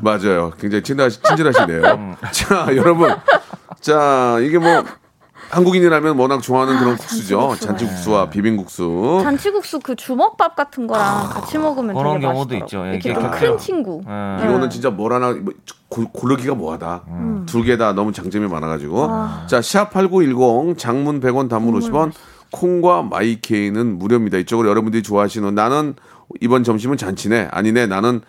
[0.00, 0.50] 맞아요.
[0.60, 2.16] 굉장히 친하, 친절하시네요.
[2.32, 3.14] 자, 여러분.
[3.80, 4.82] 자, 이게 뭐,
[5.54, 7.54] 한국인이라면 워낙 좋아하는 그런 국수죠.
[7.60, 9.20] 잔치국수와 비빔국수.
[9.22, 12.64] 잔치국수 그 주먹밥 같은 거랑 같이 먹으면 그런 되게 경우도 맛있더라고요.
[12.64, 12.86] 있죠.
[12.86, 13.30] 예, 이렇게 이게 좀 아.
[13.30, 14.00] 큰 친구.
[14.08, 14.44] 예.
[14.44, 15.52] 이거는 진짜 뭘 하나, 뭐,
[15.88, 17.04] 고, 고르기가 뭐하다.
[17.46, 19.08] 두개 다 너무 장점이 많아가지고.
[19.46, 22.12] 자, 샵8910 장문 100원 단문 50원.
[22.50, 24.38] 콩과 마이케이는 무료입니다.
[24.38, 25.94] 이쪽으로 여러분들이 좋아하시는 나는
[26.40, 27.48] 이번 점심은 잔치네.
[27.50, 27.86] 아니네.
[27.86, 28.20] 나는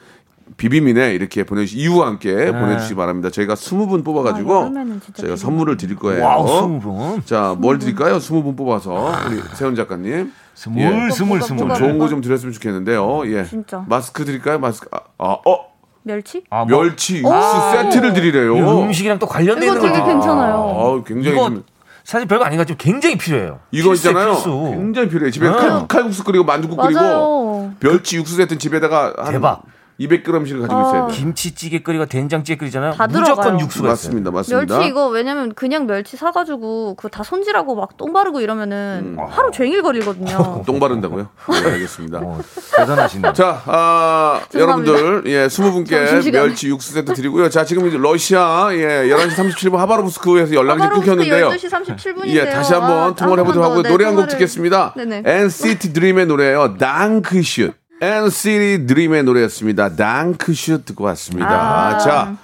[0.58, 1.14] 비빔이네.
[1.14, 3.30] 이렇게 보내주시 이유와 함께 보내주시기 바랍니다.
[3.30, 4.72] 저희가 20분 뽑아가지고 아,
[5.16, 5.36] 저희가.
[5.36, 6.24] 선물을 드릴 거예요.
[6.24, 7.22] wow, 스무 분.
[7.26, 8.18] 자, 뭘 드릴까요?
[8.18, 10.32] 20분 뽑아서 우리 세훈 작가님.
[10.54, 11.12] 스물, 예.
[11.12, 11.66] 스물, 스물.
[11.66, 13.24] 뭐가, 좋은 거 좀 드렸으면 좋겠는데요.
[13.28, 13.44] 예.
[13.44, 13.84] 진짜.
[13.90, 14.58] 마스크 드릴까요?
[14.60, 14.88] 마스크.
[14.92, 15.60] 아, 아, 어,
[16.04, 16.44] 멸치?
[16.50, 18.56] 아, 뭐, 멸치 육수 세트를 드리래요.
[18.84, 20.02] 음식이랑 또 관련된 이거 되게.
[20.04, 20.56] 괜찮아요.
[20.56, 21.64] 아, 굉장히 이거 좀
[22.06, 23.60] 사실 별거 아닌 것 같지만 굉장히 필요해요.
[23.72, 24.34] 이거 필수예요, 있잖아요.
[24.36, 24.72] 필수.
[24.78, 25.32] 굉장히 필요해.
[25.32, 25.54] 집에 아.
[25.54, 27.74] 칼, 칼국수 끓이고 만두국 끓이고 맞아요.
[27.82, 29.64] 멸치 육수 세트 집에다가 한 대박.
[30.00, 31.08] 200g씩을 가지고 있어야 돼요.
[31.12, 32.94] 김치찌개 끓이고 된장찌개 끓이잖아요.
[32.94, 33.60] 다 무조건 들어가요.
[33.60, 34.76] 육수가 맞습니다, 맞습니다.
[34.76, 39.26] 멸치 이거 왜냐면 그냥 멸치 사가지고 그 다 손질하고 막 똥 바르고 이러면은 음.
[39.30, 40.64] 하루 종일 걸리거든요.
[40.68, 41.30] 똥 바른다고요?
[41.50, 42.20] 네, 알겠습니다.
[42.20, 42.40] 어,
[42.76, 43.32] 대단하시네.
[43.34, 44.42] 자, 아.
[44.54, 46.46] 여러분들, 예, 20분께 점심시간에.
[46.48, 47.50] 멸치 육수 세트 드리고요.
[47.50, 51.50] 자, 지금 이제 러시아, 예, 11시 37분 하바로브스크에서 연락이 좀 하바로브스크 끊겼는데요.
[51.52, 52.28] 12시 37분인데요.
[52.36, 54.94] 예, 다시 한번 통화를 해 보도록 하고, 노래 한 곡 듣겠습니다.
[54.98, 55.24] 네네.
[55.26, 56.78] NCT 드림의 노래예요.
[56.78, 57.74] 당크슛.
[58.02, 59.96] NCT 드림의 노래였습니다.
[59.96, 61.98] 당크슛 듣고 왔습니다.
[61.98, 62.36] 자,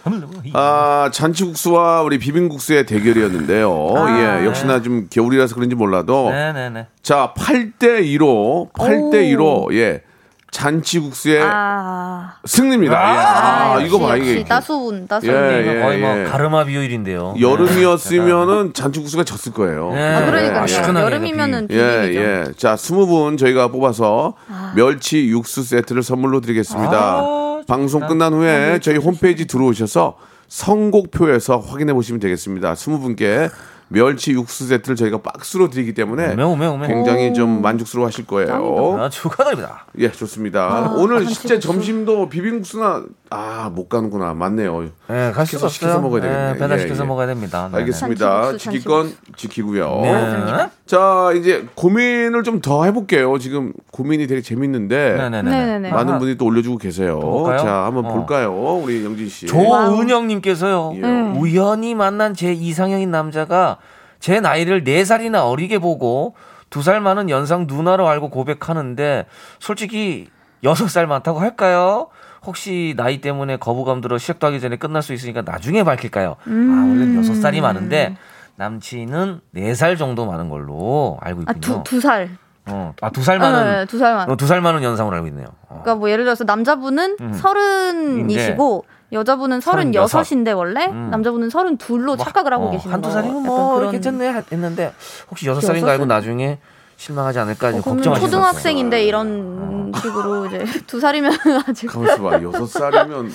[0.54, 3.94] 아, 잔치국수와 우리 비빔국수의 대결이었는데요.
[4.18, 6.30] 예, 역시나 좀 겨울이라서 그런지 몰라도.
[6.32, 6.88] 네네네.
[7.04, 10.04] 자, 8대 2로, 8대 2로, 예,
[10.52, 12.94] 잔치국수의 아, 승리입니다.
[12.94, 13.18] 예.
[13.18, 14.44] 아, 이거 봐, 이게.
[14.44, 15.34] 따수분, 따수분.
[15.34, 15.82] 예, 예.
[15.82, 17.36] 거의 뭐 가르마 비율인데요.
[17.40, 19.92] 여름이었으면은 잔치국수가 졌을 거예요.
[19.94, 20.16] 네.
[20.16, 22.20] 아, 그러니까 예, 시원하게 여름이면은 예, 비빔이죠.
[22.20, 22.44] 예.
[22.58, 24.74] 자, 20분 저희가 뽑아서 아.
[24.76, 26.98] 멸치 육수 세트를 선물로 드리겠습니다.
[26.98, 30.18] 아, 방송 끝난 후에 저희 홈페이지 들어오셔서
[30.50, 32.74] 선곡표에서 확인해 보시면 되겠습니다.
[32.74, 33.50] 20분께
[33.94, 36.88] 멸치 육수 세트를 저희가 박스로 드리기 때문에 오메, 오메, 오메.
[36.88, 38.98] 굉장히 좀 만족스러워 하실 거예요.
[39.00, 39.86] 아, 축하드립니다.
[40.00, 40.62] 예, 좋습니다.
[40.64, 44.34] 아, 오늘 실제 점심도 비빔국수나 아, 못 가는구나.
[44.34, 44.82] 맞네요.
[45.08, 46.02] 네, 갈 시켜서 수가 시켜서 없어요.
[46.02, 46.54] 먹어야 되겠네.
[46.54, 47.08] 네, 배달시켜서 예, 예.
[47.08, 47.70] 먹어야 됩니다.
[47.72, 48.58] 네, 알겠습니다.
[48.58, 50.00] 지킬 건 지키고요.
[50.04, 50.70] 네.
[50.86, 53.40] 자, 이제 고민을 좀 더 해볼게요.
[53.40, 55.50] 지금 고민이 되게 재밌는데 네네네.
[55.50, 55.90] 네네네.
[55.92, 57.20] 많은 분이 또 올려주고 계세요.
[57.20, 57.58] 볼까요?
[57.58, 58.14] 자, 한번 어.
[58.14, 59.48] 볼까요, 우리 영진 씨.
[59.48, 60.94] 조은영님께서요.
[60.98, 61.02] 예.
[61.40, 63.78] 우연히 만난 제 이상형인 남자가
[64.22, 66.36] 제 나이를 4살이나 어리게 보고
[66.70, 69.26] 두살 많은 연상 누나로 알고 고백하는데
[69.60, 70.30] 솔직히
[70.64, 72.08] 6살 많다고 할까요?
[72.46, 76.30] 혹시 나이 때문에 거부감 들어 시작도 하기 전에 끝날 수 있으니까 나중에 밝힐까요?
[76.40, 78.16] 아, 원래 6살이 많은데
[78.56, 81.84] 남친은 4살 정도 많은 걸로 알고 아, 있군요.
[81.84, 82.30] 두, 두 살.
[82.68, 84.30] 어, 아, 두 살 많은 네, 두 살만.
[84.30, 85.48] 어, 두살 많은 연상으로 알고 있네요.
[85.64, 85.82] 어.
[85.82, 87.34] 그러니까 뭐 예를 들어서 남자분은 음.
[87.34, 90.10] 서른이시고 여자분은 서른여섯.
[90.10, 91.10] 서른여섯인데 원래 음.
[91.12, 93.14] 남자분은 서른둘로 착각을 하고 어, 계시는 한두 거.
[93.14, 94.94] 살이면 뭐 그런- 괜찮네 했는데
[95.30, 96.60] 혹시 여섯 살인가 알고 나중에
[96.98, 101.34] 실망하지 않을까 이제 어, 걱정하시는 초등학생인데 이런 식으로 이제 두 살이면
[101.68, 102.42] 아직 가만있어 봐.
[102.42, 103.32] 여섯 살이면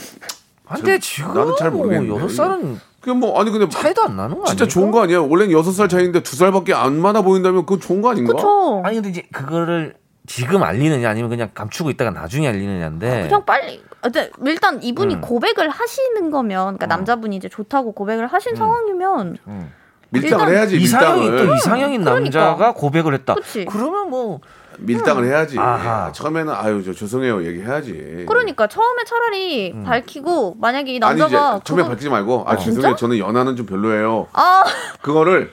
[0.69, 2.09] 근데 지금 나는 잘 모르겠네.
[2.15, 4.69] 여섯 살은 그냥 뭐 아니 근데 차이도 안 나는 거 진짜 아닙니까?
[4.69, 5.29] 좋은 거 아니에요?
[5.29, 8.33] 원래는 여섯 살 차이인데 두 살밖에 안 많아 보인다면 그건 좋은 거 아닌가?
[8.35, 8.83] 그쵸.
[8.85, 9.95] 아니 근데 이제 그거를
[10.27, 15.21] 지금 알리느냐 아니면 그냥 감추고 있다가 나중에 알리느냐인데 그냥 빨리 아, 근데 일단 이분이 음.
[15.21, 19.73] 고백을 하시는 거면 그러니까 남자분이 이제 좋다고 고백을 하신 상황이면 음.
[20.11, 20.77] 밀당을 해야지.
[20.77, 22.41] 이상형이 밀당을 또 이상형인 그러니까.
[22.41, 23.35] 남자가 고백을 했다.
[23.35, 23.65] 그치.
[23.65, 24.41] 그러면 뭐
[24.79, 25.59] 밀당을 해야지.
[25.59, 26.13] 아하.
[26.13, 28.25] 처음에는 아유 저 죄송해요 얘기해야지.
[28.29, 31.03] 그러니까 처음에 차라리 밝히고 만약에 이 음.
[31.05, 32.57] 아니 남자가 이제 처음에 그거- 밝히지 말고 아 어.
[32.57, 32.97] 죄송해요 진짜?
[32.97, 34.29] 저는 연하는 좀 별로예요.
[34.33, 34.63] 아
[35.03, 35.51] 그거를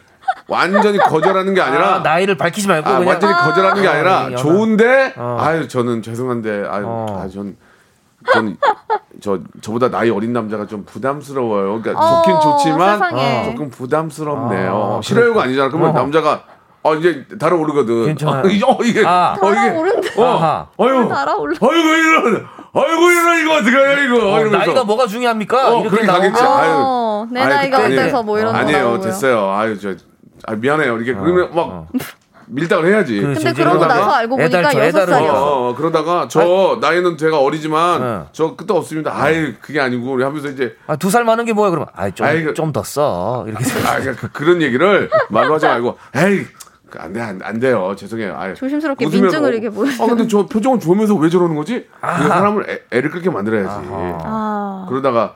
[0.47, 4.23] 완전히 거절하는 게 아니라 아, 나이를 밝히지 말고 아, 그냥 완전히 거절하는 게 아, 아니라
[4.25, 4.35] 연하.
[4.37, 5.37] 좋은데 어.
[5.39, 7.21] 아유 저는 죄송한데 아유 어.
[7.23, 7.55] 아, 전,
[8.33, 8.57] 전
[9.21, 11.81] 저, 저보다 나이 어린 남자가 좀 부담스러워요.
[11.81, 13.43] 그러니까 어, 좋긴 좋지만 세상에.
[13.51, 14.71] 조금 부담스럽네요.
[14.73, 15.69] 어, 싫어요가 아니잖아.
[15.69, 15.99] 그러면 어허.
[15.99, 16.43] 남자가
[16.85, 18.05] 어 이제 달아오르거든.
[18.07, 18.43] 괜찮아요.
[18.43, 19.37] 어, 이게 어, 이게 아.
[19.41, 20.09] 어, 이게 달아오른다.
[20.17, 20.67] 어.
[20.83, 21.55] 아유 달아올라.
[21.61, 25.69] 아이고 이런 아이고 이런 이거 어떡해 이거 어, 이러면서 나이가 뭐가 중요합니까?
[25.69, 26.43] 어, 이렇게 그렇게 나오면 가겠지.
[26.43, 26.71] 아유.
[26.75, 28.99] 어, 내 아유, 나이가 그때 어때서 뭐 이런 거 아니에요.
[28.99, 29.51] 됐어요.
[29.51, 29.93] 아유 저
[30.45, 30.95] 아, 미안해요.
[30.97, 31.87] 이렇게 그러면 막
[32.47, 33.21] 밀당을 해야지.
[33.21, 33.43] 그렇지.
[33.43, 35.43] 근데 그러고 나서 알고 애달 보니까 줘, 여섯 애달은 어, 살이었어.
[35.43, 38.25] 어, 어, 그러다가 저 나이는 제가 어리지만 네.
[38.33, 39.11] 저 끝도 없습니다.
[39.15, 42.11] 아이 그게 아니고 우리 하면서 이제 아, 두 살 많은 게 뭐야 그러면 아이.
[42.13, 43.45] 좀좀 더 써.
[43.47, 46.45] 이렇게 아 그, 그런 얘기를 말로 하지 말고 에이
[46.95, 48.35] 안돼 안, 안 돼요 죄송해요.
[48.37, 50.03] 아유, 조심스럽게 웃으면 민증을 어, 이렇게 보여주고.
[50.03, 51.87] 아 근데 저 표정은 좋으면서 왜 저러는 거지?
[52.01, 53.87] 그 사람을 애, 애를 끌게 만들어야지.
[53.89, 54.85] 아.
[54.89, 55.35] 그러다가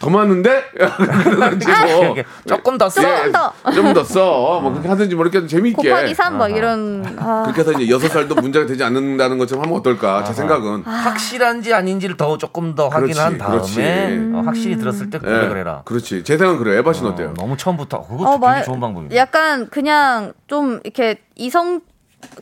[0.00, 3.00] 더 많은데 그러든지 뭐 이렇게 조금 더 써.
[3.00, 3.52] 조금 더.
[3.72, 4.60] 좀 더 써.
[4.60, 5.88] 뭐 그렇게 하든지 뭐 이렇게 재미있게.
[5.90, 7.04] 곱하기 3 막 이런.
[7.18, 7.42] 아.
[7.44, 10.24] 그렇게 해서 이제 여섯 살도 문제가 되지 않는다는 것처럼 하면 어떨까?
[10.24, 10.82] 제 생각은.
[10.82, 14.30] 확실한지 아닌지를 더 조금 더 그렇지, 확인한 다음에 그렇지.
[14.34, 15.82] 어, 확실히 들었을 때 예, 고백을 해라.
[15.84, 16.24] 그렇지.
[16.24, 16.78] 제 생각은 그래요.
[16.80, 17.28] 에바 씨는 어 때요?
[17.30, 19.14] 어, 너무 처음부터 그거 어, 되게 말- 좋은 방법이에요.
[19.18, 21.80] 약간 그냥 좀 이렇게 이성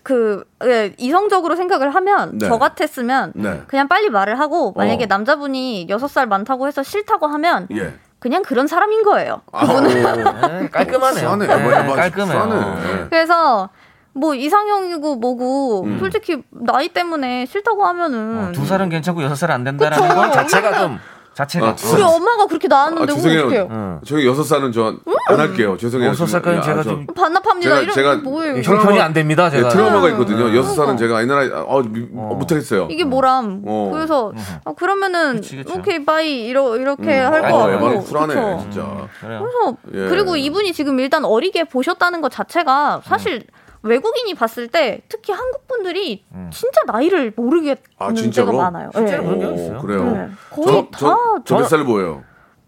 [0.02, 2.48] 그 예, 이성적으로 생각을 하면 네.
[2.48, 3.62] 저 같았으면 네.
[3.66, 5.06] 그냥 빨리 말을 하고 만약에 어.
[5.08, 7.94] 남자분이 여섯 살 많다고 해서 싫다고 하면 예.
[8.18, 9.42] 그냥 그런 사람인 거예요.
[9.52, 11.28] 아, 네, 깔끔하네요.
[11.28, 11.46] 싸네.
[11.46, 13.08] 네, 에바 깔끔해요.
[13.10, 13.68] 그래서
[14.14, 15.98] 뭐 이상형이고 뭐고 음.
[15.98, 20.14] 솔직히 나이 때문에 싫다고 하면은 어, 두 살은 괜찮고 여섯 살은 안 된다는 그쵸.
[20.14, 20.98] 건 자체가 좀
[21.34, 23.32] 자체가 아, 우리 엄마가 그렇게 아, 나왔는데 어떡해요?
[23.32, 23.68] 죄송해요.
[23.70, 24.00] 응.
[24.04, 25.76] 저희 여섯 살은 저안 할게요.
[25.78, 26.10] 죄송해요.
[26.10, 27.70] 여섯 살까지 야, 제가 저- 좀 반납합니다.
[27.70, 28.62] 제가- 이런 제가- 게 뭐예요?
[28.62, 29.48] 형편이 안 됩니다.
[29.48, 30.10] 네, 제가 트라우마가 음.
[30.12, 30.54] 있거든요.
[30.56, 30.98] 여섯 살은 그러니까.
[30.98, 32.88] 제가 옛날에 어, 미- 어, 못하겠어요.
[32.90, 33.62] 이게 뭐람?
[33.66, 33.90] 어.
[33.94, 34.32] 그래서
[34.64, 35.72] 아, 그러면은 그치, 그치.
[35.78, 37.32] okay bye 이러 이렇게 음.
[37.32, 38.02] 할 아, 거 에바는 같고.
[38.04, 38.58] 쿨하네, 그쵸?
[38.62, 39.08] 진짜.
[39.20, 39.40] 그래요.
[39.40, 40.08] 그래서 예.
[40.10, 43.44] 그리고 이분이 지금 일단 어리게 보셨다는 것 자체가 사실
[43.82, 48.52] 외국인이 봤을 때 특히 한국 분들이 진짜 나이를 모르겠는 아, 진짜로?
[48.52, 48.90] 때가 많아요.
[48.94, 49.28] 실제로 네.
[49.28, 49.80] 그런 게 오, 있어요.
[49.80, 50.04] 그래요.
[50.04, 50.28] 네.
[50.50, 52.22] 거의 다 저몇 살 보여요?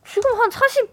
[0.06, 0.88] 지금 한 40,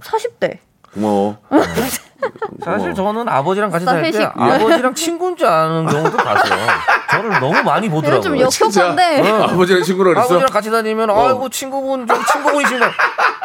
[0.00, 0.58] 40대.
[0.94, 1.36] 고마워.
[2.64, 4.22] 사실 저는 아버지랑 같이 싸살때 회식.
[4.22, 6.66] 아버지랑 친구인 줄 아는 경우도 봤어요.
[7.10, 8.20] 저를 너무 많이 보더라고요.
[8.22, 9.22] 좀 역효과인데.
[9.22, 9.44] 진짜?
[9.44, 10.24] 아버지랑 친구라 그랬어?
[10.26, 12.90] 아버지랑 같이 다니면 아이고 친구분 좀 친구분이시면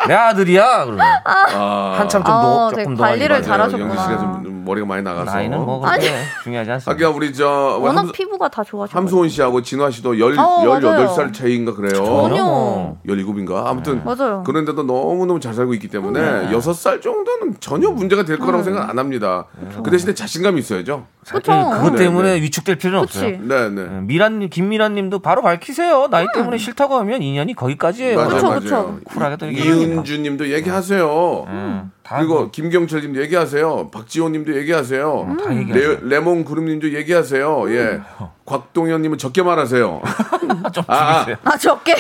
[0.08, 3.90] 내 아들이야 그러면 아, 한참 좀 아, 더, 되게 조금 더 관리를 잘하셨구나.
[3.90, 5.32] 영지 씨가 좀 머리가 많이 나가서.
[5.32, 6.04] 나이는 뭐 아니.
[6.06, 7.08] 그렇게 중요하지 않습니다.
[7.08, 8.98] 아까 우리 저 워낙 함, 피부가 다 좋아져.
[8.98, 11.08] 함소원 씨하고 진화 씨도 열, 어, 맞아요.
[11.08, 12.04] 18살 차이인가 그래요.
[12.06, 12.44] 전혀.
[12.44, 12.98] 뭐.
[13.08, 13.66] 17인가?
[13.66, 14.44] 아무튼 맞아요.
[14.46, 19.00] 그런데도 너무너무 잘 살고 있기 때문에 여섯 살 정도는 전혀 문제가 될 거라고 생각 안
[19.00, 19.46] 합니다.
[19.84, 21.06] 그 대신에 자신감이 있어야죠.
[21.32, 21.52] 그쵸.
[21.72, 22.42] 그것 네, 때문에 네.
[22.42, 23.20] 위축될 필요는 그치.
[23.20, 23.38] 없어요.
[23.42, 23.82] 네, 네.
[23.82, 26.08] 예, 미란님, 김미란님도 바로 밝히세요.
[26.10, 28.16] 나이 때문에 싫다고 하면 인연이 거기까지예요.
[28.18, 28.60] 맞아요.
[28.60, 29.00] 그쵸.
[29.06, 29.74] 쿨하게 또 얘기해요.
[29.76, 31.46] 이은주 님도 얘기하세요.
[31.48, 33.90] 음, 다 그리고 뭐, 김경철 님도 얘기하세요.
[33.92, 35.38] 박지호 님도 얘기하세요.
[35.44, 35.90] 다 얘기하세요.
[36.02, 37.66] 레, 레몬 그룹 님도 얘기하세요.
[37.74, 38.00] 예.
[38.46, 40.02] 곽동현 님은 적게 말하세요.
[40.74, 41.14] 좀 아, 아.
[41.26, 41.38] 줄이세요.
[41.44, 41.96] 아 적게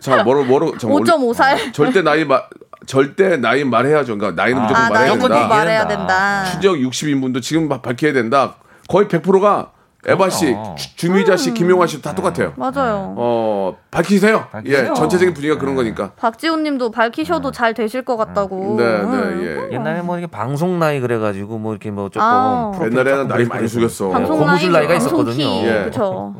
[0.00, 1.72] 자, 뭐로 뭐로 자, 원래- 5.5살.
[1.72, 2.40] 절대 나이 마,
[2.86, 4.16] 절대 나이 말해야죠.
[4.18, 5.40] 그러니까 나이는 무조건 아 말해야 나이 된다.
[5.42, 6.44] 꼭 말해야 된다.
[6.46, 8.54] 추적 60인분도 지금 바- 밝혀야 된다.
[8.88, 9.70] 거의 100%가
[10.04, 10.56] 에바 씨.
[10.76, 12.52] 주- 주미자 씨, 김용화 씨 다 똑같아요.
[12.56, 13.14] 맞아요.
[13.16, 14.46] 어, 밝히세요.
[14.50, 14.90] 밝히세요.
[14.90, 16.10] 예, 전체적인 분위기가 그런 거니까.
[16.16, 18.74] 박지훈님도 밝히셔도 잘 되실 것 같다고.
[18.78, 19.40] 네, 음.
[19.40, 19.74] 네, 예.
[19.76, 22.72] 옛날에 뭐 이렇게 방송 나이 그래가지고 뭐 이렇게 뭐 조금 아.
[22.82, 24.08] 옛날에는 나이 많이 숙였어.
[24.08, 25.36] 방송 고무줄 나이, 나이가 방송 있었거든요.
[25.44, 25.82] 키, 예.
[25.84, 26.34] 그쵸.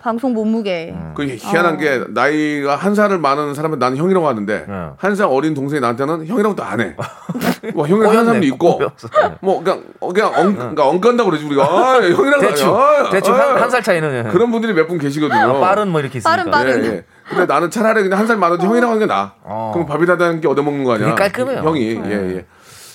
[0.00, 0.94] 방송 몸무게.
[1.14, 4.74] 그 희한한 게 나이가 한 살을 많은 사람은 나는 형이라고 하는데 네.
[4.96, 6.94] 한살 어린 동생이 나한테는 형이라고도 안 해.
[7.74, 9.08] 뭐 형이라고 하는 사람도 있고 꼬였어.
[9.40, 13.60] 뭐 그냥 어, 그냥 엉 그러니까 엉간다고 그러지 우리가 아, 형이라고 대충 아, 대충 아.
[13.60, 15.56] 한살 차이는 그런 분들이 몇 분 계시거든요.
[15.56, 16.30] 아, 빠른 뭐 이렇게 있으니까.
[16.44, 16.84] 빠른, 빠른.
[16.84, 17.04] 예, 예.
[17.28, 19.32] 근데 나는 차라리 그냥 한 살 많아도 형이라고 하는 게 나아.
[19.42, 19.70] 어.
[19.74, 21.14] 그럼 밥이라도 하는 게 얻어먹는 거 아니야.
[21.14, 21.58] 깔끔해요.
[21.60, 22.00] 형이.
[22.06, 22.44] 예, 예.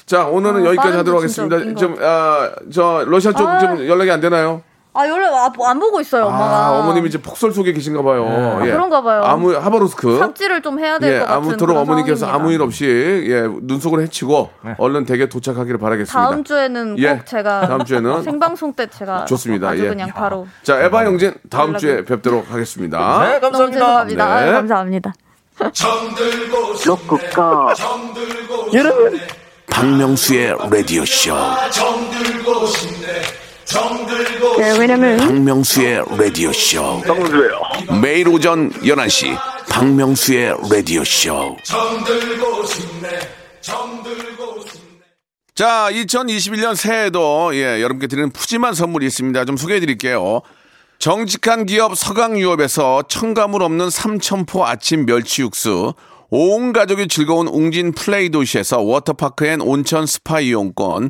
[0.05, 1.55] 자, 오늘은 아, 여기까지 하도록 하겠습니다.
[1.57, 3.59] 웃긴 것 좀, 아, 저, 러시아 쪽 아.
[3.59, 4.61] 좀 연락이 안 되나요?
[4.95, 6.55] 아 연락 아, 안 보고 있어요 엄마가.
[6.67, 8.59] 아, 어머님이 이제 폭설 속에 계신가 봐요.
[8.63, 8.71] 예.
[8.71, 9.23] 그런가 봐요.
[9.23, 10.19] 아무, 하바로스크.
[10.19, 12.43] 삽질을 좀 해야 될 예, 것 같은 아무쪼록 그런 어머니께서 상황입니다.
[12.43, 12.85] 아무 일 없이
[13.27, 16.13] 예, 눈속을 헤치고 얼른 댁에 도착하기를 바라겠습니다.
[16.29, 19.69] 다음 주에는 예, 꼭 제가 다음 주에는 생방송 때 제가 좋습니다.
[19.69, 19.89] 아주 예.
[19.89, 23.27] 그냥 바로 자, 에바 형진 다음 연락을- 주에 뵙도록 하겠습니다.
[23.27, 24.25] 네, 감사합니다.
[24.25, 24.31] 네.
[24.31, 25.13] 아유, 감사합니다.
[26.85, 27.73] 로쿠꺼
[29.69, 31.33] 박명수의 라디오 쇼.
[34.59, 37.01] 네, 왜냐면 박명수의 라디오 쇼.
[37.07, 37.59] 정수래요.
[38.01, 39.35] 매일 오전 11시
[39.67, 41.57] 박명수의 라디오 쇼.
[45.55, 49.45] 자, 2021년 새해에도 예, 여러분께 드리는 푸짐한 선물이 있습니다.
[49.45, 50.41] 좀 소개해 드릴게요.
[50.99, 55.93] 정직한 기업 서강유업에서 첨가물 없는 삼천포 아침 멸치 육수,
[56.29, 61.09] 온 가족이 즐거운 웅진 플레이 도시에서 워터파크 and 온천 스파 이용권,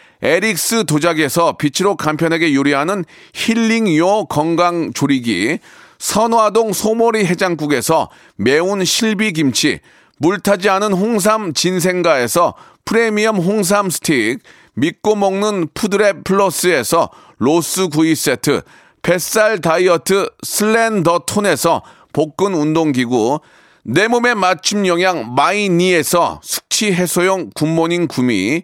[0.21, 5.59] 에릭스 도자기에서 빛으로 간편하게 요리하는 힐링요 건강 조리기
[5.97, 9.79] 선화동 소머리 해장국에서 매운 실비김치,
[10.17, 12.55] 물타지 않은 홍삼 진생가에서
[12.85, 14.39] 프리미엄 홍삼 스틱,
[14.73, 18.61] 믿고 먹는 푸드랩 플러스에서 로스 구이 세트,
[19.03, 23.39] 뱃살 다이어트 슬렌더 톤에서 복근 운동기구,
[23.83, 28.63] 내 몸에 맞춤 영양 마이니에서 숙취 해소용 굿모닝 구미,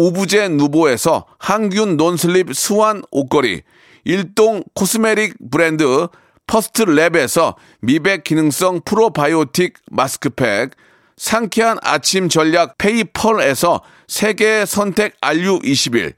[0.00, 3.62] 오브제 누보에서 항균 non-slip 수완 옷걸이,
[4.04, 6.06] 일동 cosmetic 브랜드
[6.46, 10.70] 퍼스트 랩에서 미백 기능성 프로바이오틱 마스크팩,
[11.16, 16.12] 상쾌한 아침 전략 페이펄에서 세계 선택 RU21,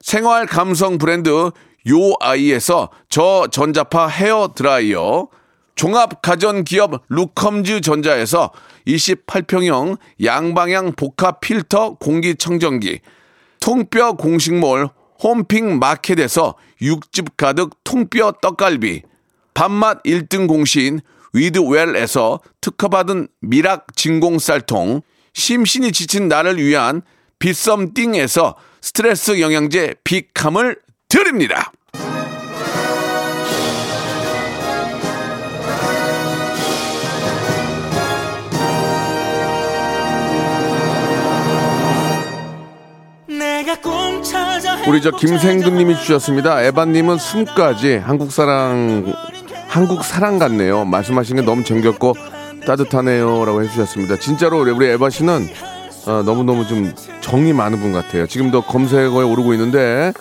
[0.00, 1.50] 생활 감성 브랜드
[1.86, 5.28] 요아이에서 저전자파 헤어 드라이어,
[5.74, 8.50] 종합 가전 기업 루컴즈 전자에서
[8.86, 13.00] 28평형 양방향 복합 필터 공기청정기,
[13.66, 14.90] 통뼈 공식몰
[15.20, 19.02] 홈핑 마켓에서 육즙 가득 통뼈 떡갈비,
[19.54, 21.00] 밥맛 1등 공신
[21.32, 25.00] 위드웰에서 특허받은 미락 진공 쌀통,
[25.34, 27.02] 심신이 지친 나를 위한
[27.40, 31.72] 비썸띵에서 스트레스 영양제 비캄을 드립니다.
[44.86, 46.62] 우리 저 김생근님이 주셨습니다.
[46.62, 49.12] 에바님은 숨까지 한국 사랑
[49.68, 50.84] 한국 사랑 같네요.
[50.84, 52.14] 말씀하신 게 너무 정겹고
[52.64, 54.16] 따뜻하네요라고 해주셨습니다.
[54.18, 55.48] 진짜로 우리- 우리 에바 씨는
[56.06, 58.28] 어, 너무너무 좀 정이 많은 분 같아요.
[58.28, 60.12] 지금도 검색어에 오르고 있는데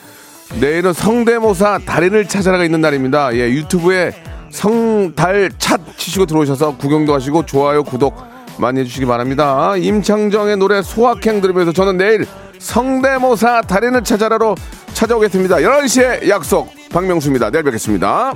[0.60, 3.36] 내일은 성대모사 달인을 찾아라가 있는 날입니다.
[3.36, 4.14] 예, 유튜브에
[4.50, 8.16] 성달 찻 치시고 들어오셔서 구경도 하시고 좋아요, 구독
[8.58, 9.76] 많이 해주시기 바랍니다.
[9.78, 12.26] 임창정의 노래 소확행 들으면서 저는 내일
[12.60, 14.56] 성대모사 달인을 찾아라로
[14.94, 15.58] 찾아오겠습니다.
[15.58, 17.50] 11시에 약속 박명수입니다.
[17.50, 18.34] 내일 뵙겠습니다.